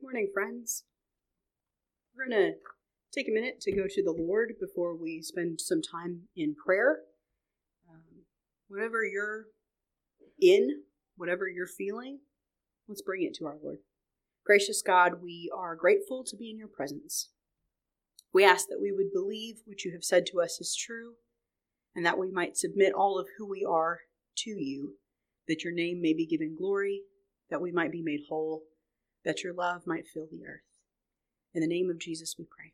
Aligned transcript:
Good 0.00 0.06
morning, 0.14 0.28
friends. 0.32 0.84
We're 2.16 2.26
going 2.26 2.52
to 2.52 2.58
take 3.12 3.28
a 3.28 3.32
minute 3.32 3.60
to 3.60 3.70
go 3.70 3.82
to 3.86 4.02
the 4.02 4.12
Lord 4.18 4.54
before 4.58 4.96
we 4.96 5.20
spend 5.20 5.60
some 5.60 5.82
time 5.82 6.22
in 6.34 6.54
prayer. 6.54 7.00
Um, 7.86 8.24
whatever 8.68 9.04
you're 9.04 9.44
in, 10.40 10.84
whatever 11.18 11.46
you're 11.48 11.66
feeling, 11.66 12.20
let's 12.88 13.02
bring 13.02 13.24
it 13.24 13.34
to 13.34 13.46
our 13.46 13.58
Lord. 13.62 13.80
Gracious 14.46 14.80
God, 14.80 15.22
we 15.22 15.52
are 15.54 15.76
grateful 15.76 16.24
to 16.24 16.36
be 16.36 16.48
in 16.48 16.56
your 16.56 16.68
presence. 16.68 17.28
We 18.32 18.42
ask 18.42 18.68
that 18.68 18.80
we 18.80 18.92
would 18.92 19.12
believe 19.12 19.56
what 19.66 19.84
you 19.84 19.92
have 19.92 20.04
said 20.04 20.24
to 20.32 20.40
us 20.40 20.58
is 20.62 20.74
true, 20.74 21.16
and 21.94 22.06
that 22.06 22.18
we 22.18 22.30
might 22.30 22.56
submit 22.56 22.94
all 22.94 23.18
of 23.18 23.28
who 23.36 23.46
we 23.46 23.66
are 23.68 23.98
to 24.38 24.50
you, 24.50 24.94
that 25.46 25.62
your 25.62 25.74
name 25.74 26.00
may 26.00 26.14
be 26.14 26.24
given 26.24 26.56
glory, 26.56 27.02
that 27.50 27.60
we 27.60 27.70
might 27.70 27.92
be 27.92 28.00
made 28.02 28.20
whole 28.30 28.62
that 29.24 29.42
your 29.42 29.52
love 29.52 29.86
might 29.86 30.06
fill 30.06 30.26
the 30.30 30.44
earth. 30.46 30.62
In 31.54 31.60
the 31.60 31.66
name 31.66 31.90
of 31.90 31.98
Jesus 31.98 32.36
we 32.38 32.44
pray. 32.44 32.72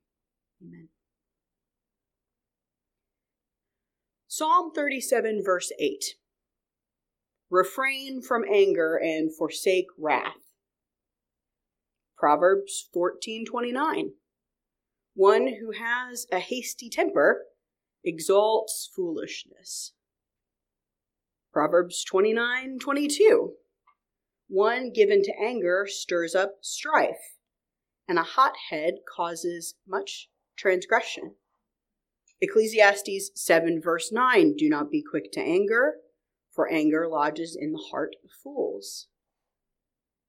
Amen. 0.62 0.88
Psalm 4.28 4.70
37, 4.74 5.42
verse 5.44 5.72
8 5.78 6.16
Refrain 7.48 8.20
from 8.20 8.44
anger 8.52 8.96
and 8.96 9.34
forsake 9.34 9.86
wrath. 9.98 10.52
Proverbs 12.18 12.88
14:29 12.94 14.12
One 15.14 15.54
who 15.60 15.72
has 15.72 16.26
a 16.32 16.38
hasty 16.38 16.90
temper 16.90 17.46
exalts 18.04 18.90
foolishness. 18.94 19.92
Proverbs 21.52 22.04
29:22 22.04 23.56
one 24.48 24.92
given 24.92 25.22
to 25.22 25.32
anger 25.40 25.86
stirs 25.88 26.34
up 26.34 26.58
strife, 26.60 27.36
and 28.08 28.18
a 28.18 28.22
hot 28.22 28.54
head 28.70 28.94
causes 29.16 29.74
much 29.86 30.28
transgression. 30.56 31.34
Ecclesiastes 32.40 33.30
7, 33.34 33.80
verse 33.82 34.12
9 34.12 34.56
Do 34.56 34.68
not 34.68 34.90
be 34.90 35.02
quick 35.02 35.32
to 35.32 35.40
anger, 35.40 35.94
for 36.54 36.70
anger 36.70 37.08
lodges 37.08 37.56
in 37.58 37.72
the 37.72 37.86
heart 37.90 38.14
of 38.24 38.30
fools. 38.42 39.08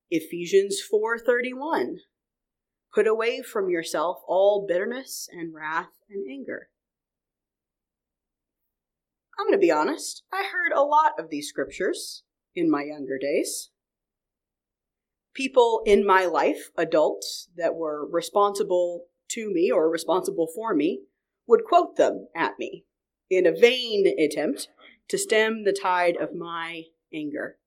Ephesians 0.09 0.81
4:31 0.81 1.97
Put 2.93 3.07
away 3.07 3.41
from 3.41 3.69
yourself 3.69 4.21
all 4.25 4.65
bitterness 4.65 5.27
and 5.31 5.53
wrath 5.53 5.91
and 6.09 6.25
anger. 6.29 6.69
I'm 9.37 9.45
going 9.45 9.59
to 9.59 9.59
be 9.59 9.71
honest, 9.71 10.23
I 10.31 10.45
heard 10.45 10.71
a 10.71 10.81
lot 10.81 11.19
of 11.19 11.29
these 11.29 11.49
scriptures 11.49 12.23
in 12.55 12.71
my 12.71 12.83
younger 12.83 13.19
days 13.19 13.69
people 15.37 15.83
in 15.85 16.05
my 16.05 16.25
life, 16.25 16.71
adults 16.75 17.47
that 17.55 17.75
were 17.75 18.09
responsible 18.09 19.05
to 19.29 19.53
me 19.53 19.71
or 19.71 19.89
responsible 19.89 20.47
for 20.53 20.73
me, 20.73 21.03
would 21.47 21.63
quote 21.63 21.95
them 21.95 22.27
at 22.35 22.57
me 22.57 22.83
in 23.29 23.45
a 23.45 23.57
vain 23.57 24.07
attempt 24.19 24.67
to 25.07 25.17
stem 25.17 25.63
the 25.63 25.71
tide 25.71 26.17
of 26.17 26.35
my 26.35 26.83
anger. 27.13 27.57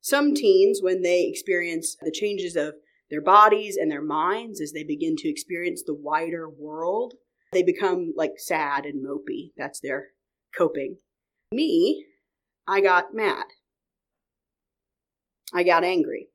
Some 0.00 0.34
teens, 0.34 0.80
when 0.82 1.02
they 1.02 1.26
experience 1.26 1.96
the 2.00 2.10
changes 2.10 2.56
of 2.56 2.74
their 3.10 3.20
bodies 3.20 3.76
and 3.76 3.90
their 3.90 4.02
minds 4.02 4.60
as 4.60 4.72
they 4.72 4.82
begin 4.82 5.14
to 5.16 5.28
experience 5.28 5.82
the 5.84 5.94
wider 5.94 6.48
world, 6.48 7.14
they 7.52 7.62
become 7.62 8.14
like 8.16 8.38
sad 8.38 8.86
and 8.86 9.04
mopey. 9.04 9.52
That's 9.56 9.80
their 9.80 10.08
coping. 10.56 10.96
Me, 11.52 12.06
I 12.66 12.80
got 12.80 13.14
mad. 13.14 13.44
I 15.52 15.62
got 15.62 15.84
angry. 15.84 16.28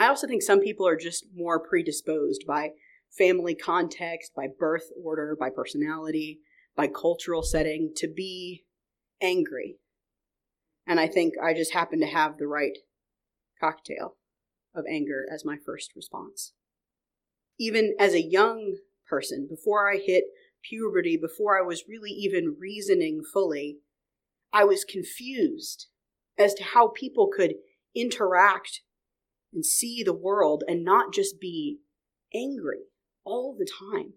I 0.00 0.06
also 0.08 0.26
think 0.26 0.42
some 0.42 0.60
people 0.60 0.88
are 0.88 0.96
just 0.96 1.26
more 1.36 1.60
predisposed 1.60 2.44
by 2.46 2.70
family 3.16 3.54
context, 3.54 4.32
by 4.34 4.46
birth 4.58 4.90
order, 5.04 5.36
by 5.38 5.50
personality, 5.50 6.40
by 6.74 6.86
cultural 6.86 7.42
setting 7.42 7.92
to 7.96 8.08
be 8.08 8.64
angry. 9.20 9.76
And 10.86 10.98
I 10.98 11.06
think 11.06 11.34
I 11.40 11.52
just 11.52 11.74
happen 11.74 12.00
to 12.00 12.06
have 12.06 12.38
the 12.38 12.46
right 12.46 12.78
cocktail 13.60 14.16
of 14.74 14.86
anger 14.90 15.26
as 15.30 15.44
my 15.44 15.58
first 15.66 15.90
response. 15.94 16.54
Even 17.58 17.94
as 18.00 18.14
a 18.14 18.22
young 18.22 18.76
person, 19.06 19.46
before 19.50 19.92
I 19.92 19.98
hit 19.98 20.24
puberty, 20.62 21.18
before 21.18 21.58
I 21.58 21.66
was 21.66 21.84
really 21.86 22.10
even 22.12 22.56
reasoning 22.58 23.20
fully, 23.22 23.80
I 24.50 24.64
was 24.64 24.82
confused 24.82 25.88
as 26.38 26.54
to 26.54 26.64
how 26.64 26.88
people 26.88 27.28
could 27.28 27.56
interact 27.94 28.80
and 29.52 29.64
see 29.64 30.02
the 30.02 30.14
world 30.14 30.64
and 30.66 30.84
not 30.84 31.12
just 31.12 31.40
be 31.40 31.78
angry 32.34 32.84
all 33.24 33.56
the 33.58 33.66
time. 33.66 34.14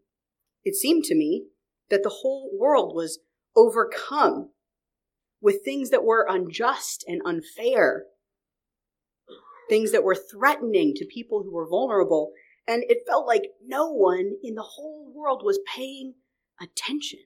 It 0.63 0.75
seemed 0.75 1.03
to 1.05 1.15
me 1.15 1.47
that 1.89 2.03
the 2.03 2.17
whole 2.21 2.51
world 2.57 2.95
was 2.95 3.19
overcome 3.55 4.51
with 5.41 5.63
things 5.63 5.89
that 5.89 6.05
were 6.05 6.25
unjust 6.29 7.03
and 7.07 7.21
unfair, 7.25 8.05
things 9.69 9.91
that 9.91 10.03
were 10.03 10.15
threatening 10.15 10.93
to 10.95 11.05
people 11.05 11.43
who 11.43 11.53
were 11.53 11.67
vulnerable, 11.67 12.31
and 12.65 12.83
it 12.87 13.05
felt 13.05 13.27
like 13.27 13.43
no 13.65 13.91
one 13.91 14.37
in 14.41 14.55
the 14.55 14.61
whole 14.61 15.11
world 15.13 15.41
was 15.43 15.59
paying 15.75 16.13
attention. 16.61 17.19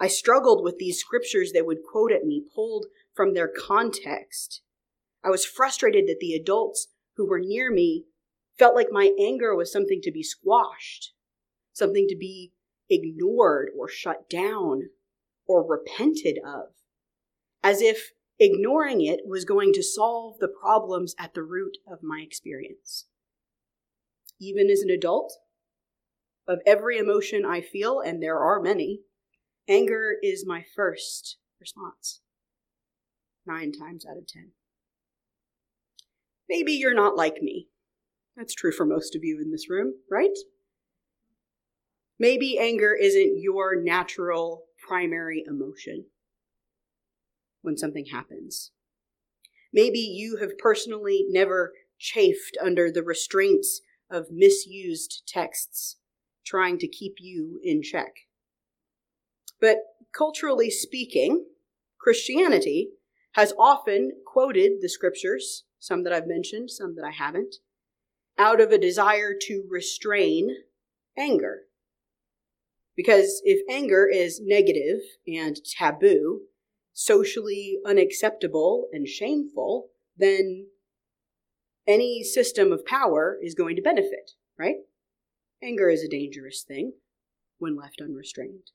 I 0.00 0.08
struggled 0.08 0.62
with 0.62 0.78
these 0.78 0.98
scriptures 0.98 1.52
they 1.52 1.62
would 1.62 1.78
quote 1.88 2.12
at 2.12 2.24
me, 2.24 2.44
pulled 2.54 2.86
from 3.14 3.34
their 3.34 3.48
context. 3.48 4.62
I 5.24 5.30
was 5.30 5.44
frustrated 5.44 6.06
that 6.06 6.18
the 6.20 6.34
adults 6.34 6.88
who 7.16 7.28
were 7.28 7.40
near 7.40 7.70
me 7.70 8.04
felt 8.58 8.74
like 8.74 8.88
my 8.90 9.12
anger 9.18 9.54
was 9.54 9.72
something 9.72 10.00
to 10.02 10.12
be 10.12 10.22
squashed, 10.22 11.12
something 11.72 12.06
to 12.08 12.16
be 12.16 12.52
ignored 12.90 13.70
or 13.78 13.88
shut 13.88 14.28
down 14.28 14.90
or 15.46 15.66
repented 15.66 16.38
of, 16.44 16.68
as 17.62 17.80
if 17.80 18.12
ignoring 18.38 19.00
it 19.00 19.20
was 19.26 19.44
going 19.44 19.72
to 19.72 19.82
solve 19.82 20.38
the 20.38 20.48
problems 20.48 21.14
at 21.18 21.34
the 21.34 21.42
root 21.42 21.78
of 21.90 22.02
my 22.02 22.20
experience. 22.20 23.06
Even 24.40 24.70
as 24.70 24.80
an 24.80 24.90
adult, 24.90 25.32
of 26.46 26.60
every 26.64 26.96
emotion 26.96 27.44
I 27.44 27.60
feel, 27.60 28.00
and 28.00 28.22
there 28.22 28.38
are 28.38 28.60
many, 28.60 29.00
anger 29.68 30.16
is 30.22 30.46
my 30.46 30.64
first 30.74 31.36
response. 31.60 32.22
Nine 33.46 33.72
times 33.72 34.06
out 34.08 34.16
of 34.16 34.26
ten. 34.26 34.52
Maybe 36.48 36.72
you're 36.72 36.94
not 36.94 37.16
like 37.16 37.42
me. 37.42 37.68
That's 38.36 38.54
true 38.54 38.72
for 38.72 38.86
most 38.86 39.14
of 39.14 39.24
you 39.24 39.40
in 39.42 39.50
this 39.50 39.68
room, 39.68 39.94
right? 40.10 40.36
Maybe 42.18 42.58
anger 42.58 42.94
isn't 42.94 43.40
your 43.40 43.80
natural 43.80 44.64
primary 44.86 45.44
emotion 45.46 46.06
when 47.62 47.76
something 47.76 48.06
happens. 48.06 48.70
Maybe 49.72 49.98
you 49.98 50.38
have 50.40 50.58
personally 50.58 51.26
never 51.28 51.72
chafed 51.98 52.56
under 52.62 52.90
the 52.90 53.02
restraints 53.02 53.80
of 54.10 54.30
misused 54.30 55.22
texts 55.26 55.96
trying 56.46 56.78
to 56.78 56.88
keep 56.88 57.16
you 57.18 57.60
in 57.62 57.82
check. 57.82 58.12
But 59.60 59.78
culturally 60.16 60.70
speaking, 60.70 61.46
Christianity 62.00 62.90
has 63.32 63.52
often 63.58 64.12
quoted 64.26 64.80
the 64.80 64.88
scriptures 64.88 65.64
some 65.78 66.04
that 66.04 66.12
I've 66.12 66.26
mentioned, 66.26 66.70
some 66.70 66.94
that 66.96 67.04
I 67.04 67.10
haven't, 67.10 67.56
out 68.38 68.60
of 68.60 68.70
a 68.70 68.78
desire 68.78 69.34
to 69.42 69.64
restrain 69.68 70.48
anger. 71.16 71.62
Because 72.96 73.40
if 73.44 73.60
anger 73.70 74.08
is 74.08 74.40
negative 74.42 75.00
and 75.26 75.56
taboo, 75.64 76.42
socially 76.92 77.78
unacceptable 77.86 78.88
and 78.92 79.06
shameful, 79.06 79.90
then 80.16 80.66
any 81.86 82.22
system 82.22 82.72
of 82.72 82.84
power 82.84 83.38
is 83.40 83.54
going 83.54 83.76
to 83.76 83.82
benefit, 83.82 84.32
right? 84.58 84.76
Anger 85.62 85.88
is 85.90 86.02
a 86.02 86.08
dangerous 86.08 86.62
thing 86.66 86.92
when 87.58 87.76
left 87.76 88.00
unrestrained. 88.00 88.72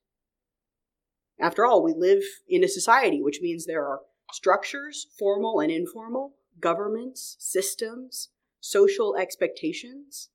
After 1.39 1.65
all, 1.65 1.83
we 1.83 1.93
live 1.93 2.23
in 2.47 2.63
a 2.63 2.67
society, 2.69 3.21
which 3.21 3.39
means 3.41 3.65
there 3.65 3.85
are 3.85 4.01
structures, 4.31 5.07
formal 5.17 5.59
and 5.59 5.71
informal, 5.71 6.33
governments, 6.59 7.35
systems, 7.39 8.29
social 8.59 9.15
expectations. 9.15 10.29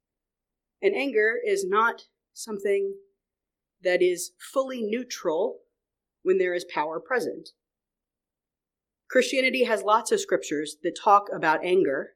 And 0.82 0.94
anger 0.94 1.34
is 1.44 1.64
not 1.66 2.02
something 2.32 2.94
that 3.82 4.02
is 4.02 4.32
fully 4.52 4.82
neutral 4.82 5.58
when 6.22 6.38
there 6.38 6.54
is 6.54 6.64
power 6.64 7.00
present. 7.00 7.50
Christianity 9.08 9.64
has 9.64 9.82
lots 9.82 10.12
of 10.12 10.20
scriptures 10.20 10.76
that 10.82 10.98
talk 11.02 11.28
about 11.34 11.64
anger, 11.64 12.10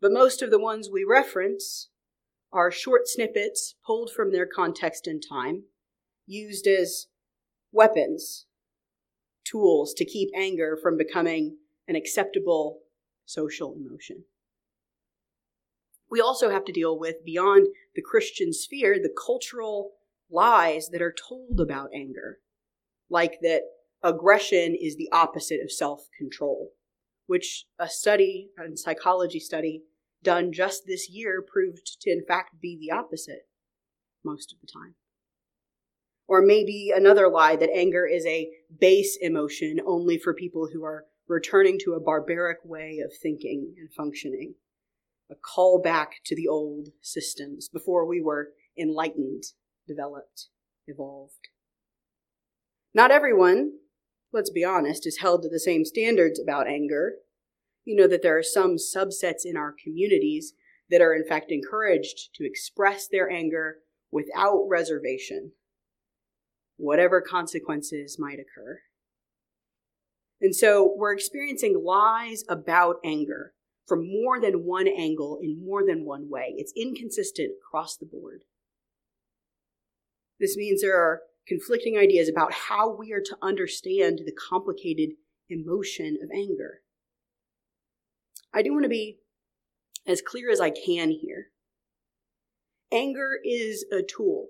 but 0.00 0.12
most 0.12 0.42
of 0.42 0.50
the 0.50 0.58
ones 0.58 0.88
we 0.90 1.04
reference 1.08 1.90
are 2.52 2.72
short 2.72 3.02
snippets 3.06 3.76
pulled 3.86 4.10
from 4.10 4.32
their 4.32 4.46
context 4.46 5.06
and 5.06 5.22
time, 5.26 5.64
used 6.26 6.66
as 6.66 7.06
weapons, 7.70 8.46
tools 9.44 9.94
to 9.94 10.04
keep 10.04 10.30
anger 10.36 10.76
from 10.80 10.96
becoming 10.96 11.58
an 11.86 11.94
acceptable 11.94 12.80
social 13.30 13.74
emotion. 13.74 14.24
We 16.10 16.20
also 16.20 16.50
have 16.50 16.64
to 16.64 16.72
deal 16.72 16.98
with, 16.98 17.24
beyond 17.24 17.68
the 17.94 18.02
Christian 18.02 18.52
sphere, 18.52 18.98
the 19.00 19.14
cultural 19.26 19.92
lies 20.30 20.88
that 20.88 21.02
are 21.02 21.14
told 21.14 21.60
about 21.60 21.90
anger, 21.94 22.38
like 23.08 23.38
that 23.42 23.62
aggression 24.02 24.76
is 24.80 24.96
the 24.96 25.08
opposite 25.12 25.60
of 25.62 25.70
self 25.70 26.08
control, 26.18 26.70
which 27.26 27.66
a 27.78 27.88
study, 27.88 28.48
a 28.58 28.76
psychology 28.76 29.38
study 29.38 29.82
done 30.22 30.52
just 30.52 30.82
this 30.86 31.08
year, 31.08 31.44
proved 31.46 32.00
to 32.00 32.10
in 32.10 32.24
fact 32.26 32.60
be 32.60 32.76
the 32.76 32.94
opposite 32.94 33.46
most 34.24 34.52
of 34.52 34.60
the 34.60 34.66
time. 34.66 34.94
Or 36.26 36.42
maybe 36.42 36.92
another 36.94 37.28
lie 37.28 37.56
that 37.56 37.70
anger 37.74 38.06
is 38.06 38.24
a 38.26 38.50
base 38.78 39.16
emotion 39.20 39.80
only 39.84 40.18
for 40.18 40.34
people 40.34 40.68
who 40.72 40.84
are 40.84 41.06
returning 41.30 41.78
to 41.78 41.94
a 41.94 42.00
barbaric 42.00 42.58
way 42.64 42.98
of 43.04 43.12
thinking 43.16 43.72
and 43.78 43.88
functioning. 43.92 44.54
A 45.30 45.34
call 45.36 45.80
back 45.80 46.14
to 46.24 46.34
the 46.34 46.48
old 46.48 46.88
systems 47.00 47.68
before 47.68 48.04
we 48.04 48.20
were 48.20 48.48
enlightened, 48.76 49.44
developed, 49.86 50.48
evolved. 50.88 51.48
Not 52.92 53.12
everyone, 53.12 53.74
let's 54.32 54.50
be 54.50 54.64
honest, 54.64 55.06
is 55.06 55.20
held 55.20 55.42
to 55.42 55.48
the 55.48 55.60
same 55.60 55.84
standards 55.84 56.40
about 56.40 56.66
anger. 56.66 57.12
You 57.84 57.94
know 57.94 58.08
that 58.08 58.22
there 58.22 58.36
are 58.36 58.42
some 58.42 58.74
subsets 58.74 59.44
in 59.44 59.56
our 59.56 59.72
communities 59.82 60.54
that 60.90 61.00
are 61.00 61.14
in 61.14 61.24
fact 61.24 61.52
encouraged 61.52 62.30
to 62.34 62.44
express 62.44 63.06
their 63.06 63.30
anger 63.30 63.76
without 64.10 64.66
reservation, 64.68 65.52
whatever 66.76 67.20
consequences 67.20 68.16
might 68.18 68.40
occur. 68.40 68.80
And 70.40 70.54
so 70.54 70.94
we're 70.96 71.12
experiencing 71.12 71.82
lies 71.84 72.44
about 72.48 72.96
anger 73.04 73.52
from 73.86 74.08
more 74.08 74.40
than 74.40 74.64
one 74.64 74.88
angle 74.88 75.38
in 75.42 75.64
more 75.64 75.84
than 75.84 76.04
one 76.04 76.30
way. 76.30 76.54
It's 76.56 76.72
inconsistent 76.76 77.52
across 77.60 77.96
the 77.96 78.06
board. 78.06 78.44
This 80.38 80.56
means 80.56 80.80
there 80.80 80.96
are 80.96 81.22
conflicting 81.46 81.98
ideas 81.98 82.28
about 82.28 82.52
how 82.52 82.94
we 82.96 83.12
are 83.12 83.20
to 83.20 83.36
understand 83.42 84.20
the 84.24 84.32
complicated 84.32 85.10
emotion 85.48 86.16
of 86.22 86.30
anger. 86.32 86.80
I 88.54 88.62
do 88.62 88.72
want 88.72 88.84
to 88.84 88.88
be 88.88 89.18
as 90.06 90.22
clear 90.22 90.50
as 90.50 90.60
I 90.60 90.70
can 90.70 91.10
here. 91.10 91.48
Anger 92.92 93.38
is 93.44 93.84
a 93.92 94.02
tool, 94.02 94.48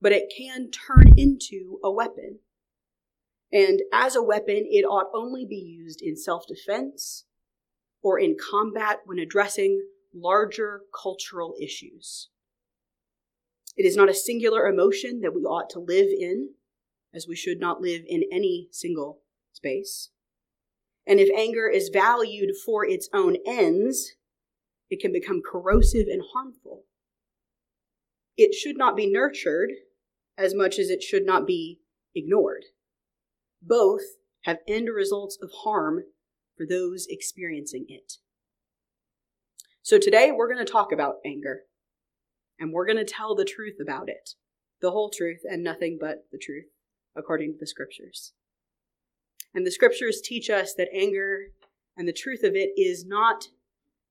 but 0.00 0.12
it 0.12 0.32
can 0.36 0.70
turn 0.70 1.12
into 1.16 1.78
a 1.84 1.90
weapon. 1.90 2.38
And 3.52 3.82
as 3.92 4.16
a 4.16 4.22
weapon, 4.22 4.64
it 4.70 4.84
ought 4.84 5.10
only 5.14 5.44
be 5.44 5.56
used 5.56 6.00
in 6.00 6.16
self 6.16 6.46
defense 6.46 7.26
or 8.02 8.18
in 8.18 8.36
combat 8.36 9.00
when 9.04 9.18
addressing 9.18 9.82
larger 10.14 10.82
cultural 10.98 11.54
issues. 11.60 12.30
It 13.76 13.84
is 13.84 13.96
not 13.96 14.10
a 14.10 14.14
singular 14.14 14.66
emotion 14.66 15.20
that 15.20 15.34
we 15.34 15.42
ought 15.42 15.70
to 15.70 15.78
live 15.78 16.08
in, 16.08 16.50
as 17.14 17.26
we 17.28 17.36
should 17.36 17.60
not 17.60 17.80
live 17.80 18.02
in 18.06 18.24
any 18.32 18.68
single 18.70 19.20
space. 19.52 20.10
And 21.06 21.18
if 21.18 21.28
anger 21.36 21.68
is 21.68 21.90
valued 21.92 22.50
for 22.64 22.86
its 22.86 23.08
own 23.12 23.36
ends, 23.46 24.12
it 24.90 25.00
can 25.00 25.12
become 25.12 25.40
corrosive 25.42 26.06
and 26.06 26.22
harmful. 26.32 26.84
It 28.36 28.54
should 28.54 28.76
not 28.76 28.96
be 28.96 29.10
nurtured 29.10 29.70
as 30.38 30.54
much 30.54 30.78
as 30.78 30.90
it 30.90 31.02
should 31.02 31.26
not 31.26 31.46
be 31.46 31.80
ignored. 32.14 32.64
Both 33.62 34.02
have 34.42 34.58
end 34.66 34.88
results 34.94 35.38
of 35.40 35.50
harm 35.62 36.00
for 36.56 36.66
those 36.66 37.06
experiencing 37.08 37.86
it. 37.88 38.14
So 39.82 39.98
today 39.98 40.32
we're 40.32 40.52
going 40.52 40.64
to 40.64 40.72
talk 40.72 40.92
about 40.92 41.16
anger, 41.24 41.62
and 42.58 42.72
we're 42.72 42.86
going 42.86 42.98
to 42.98 43.04
tell 43.04 43.34
the 43.34 43.44
truth 43.44 43.76
about 43.80 44.08
it 44.08 44.30
the 44.80 44.90
whole 44.90 45.10
truth 45.10 45.42
and 45.48 45.62
nothing 45.62 45.96
but 46.00 46.26
the 46.32 46.38
truth, 46.38 46.66
according 47.16 47.52
to 47.52 47.58
the 47.58 47.66
scriptures. 47.66 48.32
And 49.54 49.64
the 49.66 49.70
scriptures 49.70 50.20
teach 50.22 50.50
us 50.50 50.74
that 50.74 50.88
anger 50.92 51.52
and 51.96 52.08
the 52.08 52.12
truth 52.12 52.42
of 52.42 52.54
it 52.56 52.70
is 52.76 53.06
not 53.06 53.44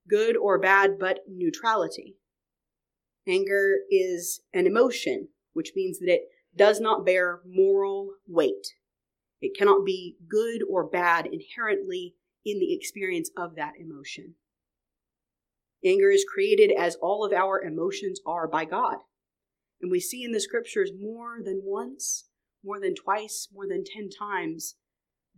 good 0.09 0.38
or 0.38 0.59
bad, 0.59 0.98
but 0.98 1.19
neutrality. 1.27 2.15
Anger 3.27 3.80
is 3.89 4.42
an 4.53 4.65
emotion, 4.65 5.27
which 5.53 5.74
means 5.75 6.00
that 6.00 6.12
it 6.12 6.21
does 6.56 6.80
not 6.80 7.06
bear 7.06 7.42
moral 7.45 8.12
weight. 8.27 8.68
It 9.42 9.58
cannot 9.58 9.86
be 9.86 10.18
good 10.30 10.62
or 10.70 10.88
bad 10.88 11.26
inherently 11.26 12.16
in 12.46 12.60
the 12.60 12.74
experience 12.74 13.32
of 13.36 13.56
that 13.56 13.74
emotion. 13.80 14.36
Anger 15.84 16.12
is 16.12 16.26
created 16.32 16.72
as 16.72 16.96
all 16.96 17.26
of 17.26 17.34
our 17.34 17.62
emotions 17.62 18.20
are 18.26 18.48
by 18.48 18.66
God. 18.66 18.98
And 19.82 19.92
we 19.92 20.00
see 20.00 20.24
in 20.24 20.32
the 20.32 20.40
scriptures 20.40 20.92
more 20.98 21.38
than 21.44 21.62
once, 21.64 22.30
more 22.64 22.80
than 22.80 22.94
twice, 22.94 23.48
more 23.52 23.68
than 23.68 23.84
ten 23.84 24.10
times, 24.10 24.76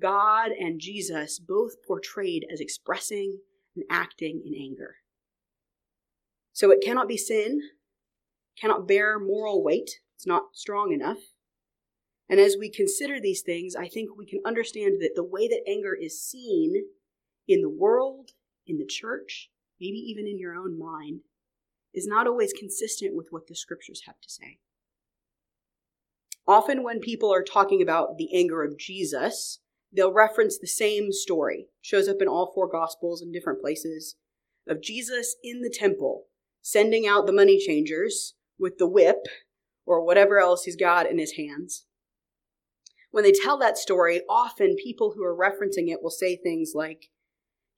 God 0.01 0.51
and 0.51 0.81
Jesus 0.81 1.39
both 1.39 1.75
portrayed 1.87 2.45
as 2.51 2.59
expressing 2.59 3.39
and 3.75 3.85
acting 3.89 4.41
in 4.45 4.53
anger. 4.53 4.95
So 6.51 6.71
it 6.71 6.83
cannot 6.83 7.07
be 7.07 7.17
sin, 7.17 7.61
cannot 8.59 8.87
bear 8.87 9.17
moral 9.17 9.63
weight, 9.63 9.89
it's 10.15 10.27
not 10.27 10.43
strong 10.53 10.91
enough. 10.91 11.19
And 12.29 12.39
as 12.39 12.55
we 12.57 12.69
consider 12.69 13.19
these 13.19 13.41
things, 13.41 13.75
I 13.75 13.87
think 13.87 14.17
we 14.17 14.25
can 14.25 14.39
understand 14.45 15.01
that 15.01 15.11
the 15.15 15.23
way 15.23 15.47
that 15.47 15.63
anger 15.67 15.93
is 15.93 16.23
seen 16.23 16.85
in 17.47 17.61
the 17.61 17.69
world, 17.69 18.31
in 18.65 18.77
the 18.77 18.85
church, 18.85 19.49
maybe 19.79 19.97
even 19.97 20.25
in 20.27 20.39
your 20.39 20.55
own 20.55 20.79
mind, 20.79 21.21
is 21.93 22.07
not 22.07 22.27
always 22.27 22.53
consistent 22.53 23.15
with 23.15 23.27
what 23.29 23.47
the 23.47 23.55
scriptures 23.55 24.03
have 24.05 24.19
to 24.21 24.29
say. 24.29 24.59
Often, 26.47 26.83
when 26.83 26.99
people 26.99 27.33
are 27.33 27.43
talking 27.43 27.81
about 27.81 28.17
the 28.17 28.29
anger 28.35 28.63
of 28.63 28.77
Jesus, 28.77 29.59
they'll 29.95 30.11
reference 30.11 30.57
the 30.57 30.67
same 30.67 31.11
story. 31.11 31.67
Shows 31.81 32.07
up 32.07 32.17
in 32.21 32.27
all 32.27 32.51
four 32.53 32.69
gospels 32.69 33.21
in 33.21 33.31
different 33.31 33.61
places 33.61 34.15
of 34.67 34.81
Jesus 34.81 35.35
in 35.43 35.61
the 35.61 35.73
temple, 35.73 36.25
sending 36.61 37.05
out 37.07 37.27
the 37.27 37.33
money 37.33 37.59
changers 37.59 38.33
with 38.57 38.77
the 38.77 38.87
whip 38.87 39.25
or 39.85 40.03
whatever 40.03 40.39
else 40.39 40.63
he's 40.63 40.75
got 40.75 41.09
in 41.09 41.17
his 41.17 41.33
hands 41.33 41.85
when 43.13 43.23
they 43.23 43.31
tell 43.31 43.59
that 43.59 43.77
story, 43.77 44.21
often 44.27 44.75
people 44.75 45.13
who 45.15 45.23
are 45.23 45.37
referencing 45.37 45.87
it 45.87 46.01
will 46.01 46.09
say 46.09 46.35
things 46.35 46.71
like, 46.73 47.11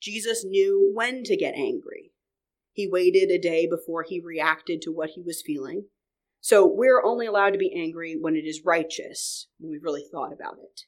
Jesus 0.02 0.46
knew 0.46 0.94
when 0.94 1.26
to 1.26 1.36
get 1.36 1.56
angry. 1.56 2.14
He 2.72 2.88
waited 2.88 3.30
a 3.30 3.38
day 3.38 3.68
before 3.68 4.04
he 4.08 4.22
reacted 4.22 4.82
to 4.82 4.94
what 4.94 5.10
he 5.10 5.22
was 5.22 5.44
feeling. 5.46 5.88
So 6.40 6.66
we're 6.66 7.04
only 7.04 7.26
allowed 7.26 7.50
to 7.50 7.60
be 7.60 7.74
angry 7.76 8.16
when 8.18 8.38
it 8.38 8.46
is 8.46 8.62
righteous, 8.64 9.48
when 9.60 9.72
we've 9.72 9.84
really 9.84 10.06
thought 10.10 10.32
about 10.32 10.56
it. 10.64 10.84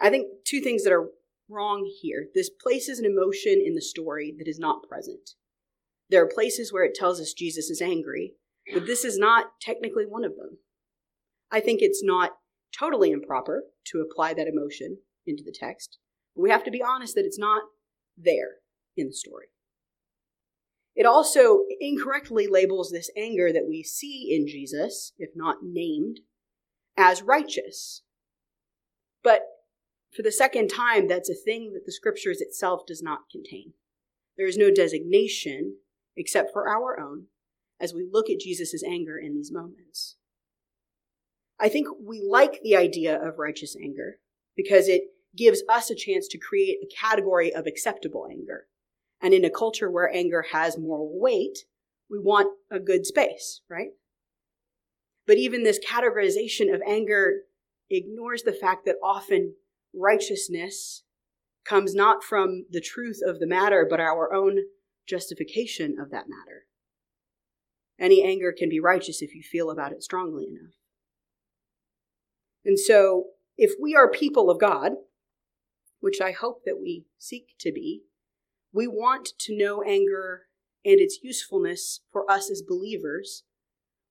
I 0.00 0.10
think 0.10 0.28
two 0.46 0.60
things 0.60 0.84
that 0.84 0.92
are 0.92 1.08
wrong 1.48 1.90
here. 2.00 2.28
This 2.36 2.50
places 2.50 3.00
an 3.00 3.04
emotion 3.04 3.60
in 3.66 3.74
the 3.74 3.82
story 3.82 4.32
that 4.38 4.46
is 4.46 4.60
not 4.60 4.88
present. 4.88 5.30
There 6.08 6.22
are 6.22 6.30
places 6.32 6.72
where 6.72 6.84
it 6.84 6.94
tells 6.94 7.20
us 7.20 7.32
Jesus 7.32 7.68
is 7.68 7.82
angry, 7.82 8.34
but 8.72 8.86
this 8.86 9.04
is 9.04 9.18
not 9.18 9.60
technically 9.60 10.04
one 10.06 10.24
of 10.24 10.36
them. 10.36 10.58
I 11.50 11.58
think 11.58 11.80
it's 11.82 12.04
not 12.04 12.37
totally 12.76 13.10
improper 13.10 13.64
to 13.86 14.00
apply 14.00 14.34
that 14.34 14.48
emotion 14.48 14.98
into 15.26 15.42
the 15.44 15.54
text, 15.56 15.98
but 16.34 16.42
we 16.42 16.50
have 16.50 16.64
to 16.64 16.70
be 16.70 16.82
honest 16.82 17.14
that 17.14 17.24
it's 17.24 17.38
not 17.38 17.62
there 18.16 18.56
in 18.96 19.08
the 19.08 19.12
story. 19.12 19.46
It 20.94 21.06
also 21.06 21.60
incorrectly 21.80 22.48
labels 22.48 22.90
this 22.90 23.10
anger 23.16 23.52
that 23.52 23.68
we 23.68 23.84
see 23.84 24.34
in 24.34 24.48
Jesus, 24.48 25.12
if 25.16 25.30
not 25.36 25.58
named, 25.62 26.20
as 26.96 27.22
righteous. 27.22 28.02
But 29.22 29.42
for 30.14 30.22
the 30.22 30.32
second 30.32 30.68
time, 30.68 31.06
that's 31.06 31.30
a 31.30 31.34
thing 31.34 31.72
that 31.74 31.86
the 31.86 31.92
scriptures 31.92 32.40
itself 32.40 32.80
does 32.86 33.00
not 33.02 33.30
contain. 33.30 33.74
There 34.36 34.48
is 34.48 34.56
no 34.56 34.72
designation 34.72 35.76
except 36.16 36.52
for 36.52 36.68
our 36.68 36.98
own 36.98 37.26
as 37.80 37.94
we 37.94 38.08
look 38.10 38.28
at 38.28 38.40
Jesus' 38.40 38.82
anger 38.84 39.18
in 39.18 39.34
these 39.34 39.52
moments. 39.52 40.16
I 41.60 41.68
think 41.68 41.88
we 42.04 42.24
like 42.26 42.60
the 42.62 42.76
idea 42.76 43.16
of 43.16 43.38
righteous 43.38 43.76
anger 43.76 44.18
because 44.56 44.88
it 44.88 45.02
gives 45.36 45.62
us 45.68 45.90
a 45.90 45.94
chance 45.94 46.28
to 46.28 46.38
create 46.38 46.78
a 46.82 46.94
category 46.94 47.52
of 47.52 47.66
acceptable 47.66 48.26
anger. 48.30 48.66
And 49.20 49.34
in 49.34 49.44
a 49.44 49.50
culture 49.50 49.90
where 49.90 50.12
anger 50.12 50.46
has 50.52 50.78
moral 50.78 51.10
weight, 51.12 51.58
we 52.08 52.18
want 52.18 52.48
a 52.70 52.78
good 52.78 53.06
space, 53.06 53.62
right? 53.68 53.90
But 55.26 55.36
even 55.36 55.62
this 55.62 55.80
categorization 55.84 56.72
of 56.72 56.80
anger 56.86 57.42
ignores 57.90 58.42
the 58.42 58.52
fact 58.52 58.86
that 58.86 58.96
often 59.02 59.54
righteousness 59.94 61.02
comes 61.64 61.94
not 61.94 62.22
from 62.22 62.64
the 62.70 62.80
truth 62.80 63.20
of 63.24 63.40
the 63.40 63.46
matter, 63.46 63.86
but 63.88 64.00
our 64.00 64.32
own 64.32 64.58
justification 65.06 65.96
of 66.00 66.10
that 66.10 66.26
matter. 66.28 66.66
Any 67.98 68.22
anger 68.22 68.54
can 68.56 68.68
be 68.68 68.80
righteous 68.80 69.22
if 69.22 69.34
you 69.34 69.42
feel 69.42 69.70
about 69.70 69.92
it 69.92 70.02
strongly 70.02 70.46
enough. 70.46 70.77
And 72.68 72.78
so, 72.78 73.28
if 73.56 73.72
we 73.80 73.94
are 73.94 74.10
people 74.10 74.50
of 74.50 74.60
God, 74.60 74.92
which 76.00 76.20
I 76.20 76.32
hope 76.32 76.64
that 76.66 76.78
we 76.78 77.06
seek 77.16 77.54
to 77.60 77.72
be, 77.72 78.02
we 78.74 78.86
want 78.86 79.30
to 79.38 79.56
know 79.56 79.82
anger 79.82 80.42
and 80.84 81.00
its 81.00 81.20
usefulness 81.22 82.00
for 82.12 82.30
us 82.30 82.50
as 82.50 82.60
believers 82.60 83.44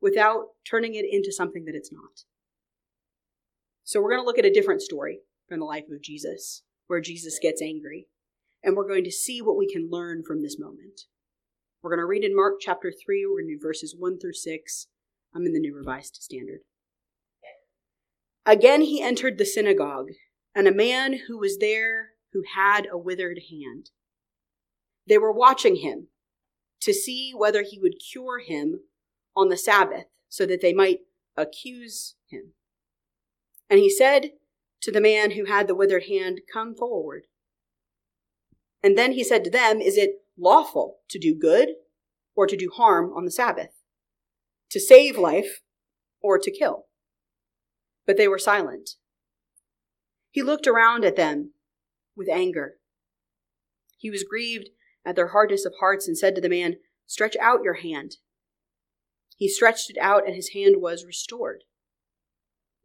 without 0.02 0.46
turning 0.68 0.96
it 0.96 1.06
into 1.08 1.32
something 1.32 1.66
that 1.66 1.76
it's 1.76 1.92
not. 1.92 2.24
So 3.84 4.02
we're 4.02 4.10
going 4.10 4.24
to 4.24 4.26
look 4.26 4.40
at 4.40 4.46
a 4.46 4.52
different 4.52 4.82
story 4.82 5.20
from 5.48 5.60
the 5.60 5.66
life 5.66 5.86
of 5.92 6.02
Jesus, 6.02 6.64
where 6.88 7.00
Jesus 7.00 7.38
gets 7.40 7.62
angry, 7.62 8.08
and 8.64 8.76
we're 8.76 8.88
going 8.88 9.04
to 9.04 9.12
see 9.12 9.40
what 9.40 9.56
we 9.56 9.72
can 9.72 9.88
learn 9.92 10.24
from 10.24 10.42
this 10.42 10.58
moment. 10.58 11.02
We're 11.84 11.92
going 11.92 12.00
to 12.00 12.08
read 12.08 12.24
in 12.24 12.36
Mark 12.36 12.56
chapter 12.60 12.92
3, 12.92 13.24
we're 13.28 13.42
going 13.42 13.50
to 13.50 13.58
do 13.58 13.62
verses 13.62 13.96
1 13.96 14.18
through 14.20 14.34
6. 14.34 14.88
I'm 15.36 15.46
in 15.46 15.54
the 15.54 15.60
New 15.60 15.76
Revised 15.76 16.16
Standard. 16.16 16.62
Again 18.48 18.82
he 18.82 19.02
entered 19.02 19.38
the 19.38 19.46
synagogue, 19.46 20.12
and 20.56 20.70
a 20.70 20.74
man 20.74 21.20
who 21.28 21.38
was 21.38 21.58
there 21.58 22.12
who 22.32 22.44
had 22.56 22.88
a 22.90 22.98
withered 22.98 23.42
hand. 23.52 23.92
They 25.06 25.18
were 25.18 25.34
watching 25.34 25.78
him 25.78 26.08
to 26.82 26.94
see 26.94 27.34
whether 27.36 27.62
he 27.62 27.78
would 27.78 27.96
cure 28.12 28.40
him 28.40 28.80
on 29.36 29.50
the 29.50 29.58
Sabbath 29.58 30.06
so 30.30 30.46
that 30.46 30.62
they 30.62 30.74
might 30.74 31.00
accuse 31.36 32.16
him. 32.30 32.54
And 33.70 33.80
he 33.80 33.90
said 33.90 34.32
to 34.82 34.94
the 34.94 35.02
man 35.02 35.32
who 35.32 35.44
had 35.44 35.68
the 35.68 35.76
withered 35.76 36.06
hand, 36.06 36.40
Come 36.52 36.74
forward. 36.74 37.24
And 38.82 38.98
then 38.98 39.12
he 39.12 39.26
said 39.26 39.44
to 39.44 39.50
them, 39.50 39.82
Is 39.82 39.98
it 39.98 40.22
lawful 40.38 41.00
to 41.10 41.20
do 41.20 41.36
good 41.36 41.70
or 42.34 42.48
to 42.48 42.56
do 42.56 42.70
harm 42.74 43.12
on 43.14 43.26
the 43.26 43.32
Sabbath? 43.32 43.82
To 44.72 44.80
save 44.80 45.18
life 45.18 45.62
or 46.22 46.40
to 46.40 46.50
kill? 46.50 46.87
But 48.08 48.18
they 48.18 48.28
were 48.28 48.40
silent. 48.40 48.92
He 50.32 50.42
looked 50.42 50.66
around 50.66 51.04
at 51.04 51.18
them 51.18 51.52
with 52.16 52.30
anger. 52.30 52.78
He 53.98 54.10
was 54.10 54.24
grieved 54.24 54.70
at 55.06 55.16
their 55.16 55.30
hardness 55.30 55.66
of 55.66 55.74
hearts 55.80 56.08
and 56.08 56.18
said 56.18 56.34
to 56.36 56.42
the 56.42 56.50
man, 56.50 56.78
Stretch 57.06 57.36
out 57.38 57.64
your 57.64 57.76
hand. 57.76 58.18
He 59.36 59.50
stretched 59.50 59.90
it 59.90 59.98
out, 60.00 60.26
and 60.26 60.36
his 60.36 60.50
hand 60.50 60.76
was 60.80 61.06
restored. 61.06 61.66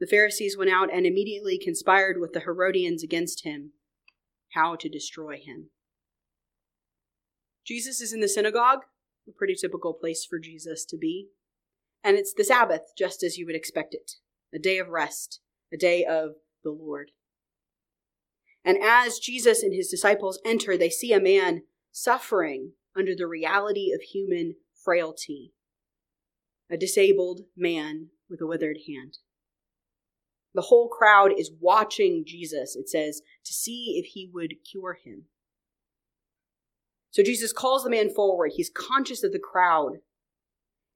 The 0.01 0.07
Pharisees 0.07 0.57
went 0.57 0.71
out 0.71 0.93
and 0.93 1.07
immediately 1.07 1.59
conspired 1.59 2.21
with 2.21 2.33
the 2.33 2.41
Herodians 2.41 3.03
against 3.03 3.45
him, 3.45 3.73
how 4.55 4.77
to 4.77 4.89
destroy 4.89 5.37
him. 5.37 5.71
Jesus 7.65 8.01
is 8.01 8.13
in 8.13 8.21
the 8.21 8.29
synagogue, 8.29 8.81
a 9.29 9.33
pretty 9.33 9.55
typical 9.55 9.95
place 9.95 10.27
for 10.29 10.39
Jesus 10.39 10.85
to 10.87 10.97
be. 10.97 11.29
And 12.03 12.17
it's 12.17 12.35
the 12.35 12.45
Sabbath, 12.45 12.93
just 12.99 13.23
as 13.23 13.39
you 13.39 13.47
would 13.47 13.55
expect 13.55 13.95
it 13.95 14.13
a 14.55 14.59
day 14.59 14.79
of 14.79 14.89
rest, 14.89 15.41
a 15.73 15.77
day 15.77 16.05
of 16.05 16.33
the 16.63 16.71
Lord. 16.71 17.11
And 18.65 18.79
as 18.83 19.19
Jesus 19.19 19.63
and 19.63 19.75
his 19.75 19.89
disciples 19.89 20.41
enter, 20.45 20.77
they 20.77 20.91
see 20.91 21.13
a 21.13 21.21
man 21.21 21.63
suffering 21.91 22.73
under 22.97 23.15
the 23.17 23.27
reality 23.27 23.93
of 23.93 24.01
human 24.03 24.55
frailty, 24.85 25.53
a 26.71 26.77
disabled 26.77 27.41
man 27.57 28.09
with 28.31 28.41
a 28.41 28.47
withered 28.47 28.79
hand. 28.89 29.19
The 30.55 30.63
whole 30.63 30.89
crowd 30.89 31.33
is 31.37 31.51
watching 31.61 32.25
Jesus, 32.27 32.77
it 32.77 32.89
says, 32.89 33.23
to 33.45 33.53
see 33.53 33.99
if 33.99 34.13
he 34.13 34.31
would 34.33 34.55
cure 34.71 34.99
him. 35.03 35.25
So 37.11 37.23
Jesus 37.23 37.53
calls 37.53 37.85
the 37.85 37.91
man 37.91 38.11
forward. 38.11 38.53
He's 38.55 38.71
conscious 38.71 39.23
of 39.23 39.33
the 39.33 39.39
crowd. 39.39 39.99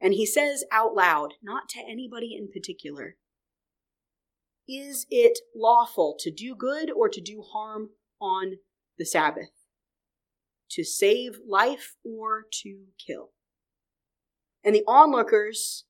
And 0.00 0.14
he 0.14 0.26
says 0.26 0.64
out 0.70 0.94
loud, 0.94 1.34
not 1.42 1.68
to 1.70 1.80
anybody 1.80 2.36
in 2.38 2.48
particular, 2.52 3.16
Is 4.68 5.06
it 5.10 5.38
lawful 5.54 6.16
to 6.18 6.30
do 6.30 6.54
good 6.54 6.90
or 6.90 7.08
to 7.08 7.20
do 7.20 7.42
harm 7.42 7.90
on 8.20 8.58
the 8.98 9.04
Sabbath? 9.04 9.50
To 10.72 10.82
save 10.82 11.38
life 11.46 11.94
or 12.04 12.44
to 12.62 12.86
kill? 13.04 13.30
And 14.64 14.74
the 14.74 14.84
onlookers 14.86 15.84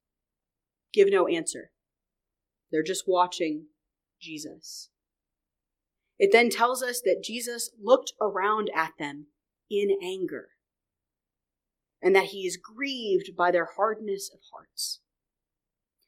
give 0.92 1.09
no 1.11 1.26
answer. 1.26 1.71
They're 2.71 2.83
just 2.83 3.04
watching 3.06 3.66
Jesus. 4.21 4.90
It 6.18 6.30
then 6.33 6.50
tells 6.50 6.83
us 6.83 7.00
that 7.04 7.23
Jesus 7.23 7.71
looked 7.83 8.12
around 8.21 8.71
at 8.75 8.92
them 8.99 9.26
in 9.71 9.97
anger, 10.02 10.49
and 12.02 12.14
that 12.14 12.26
he 12.26 12.47
is 12.47 12.56
grieved 12.56 13.30
by 13.37 13.50
their 13.50 13.68
hardness 13.76 14.30
of 14.33 14.40
hearts. 14.52 15.00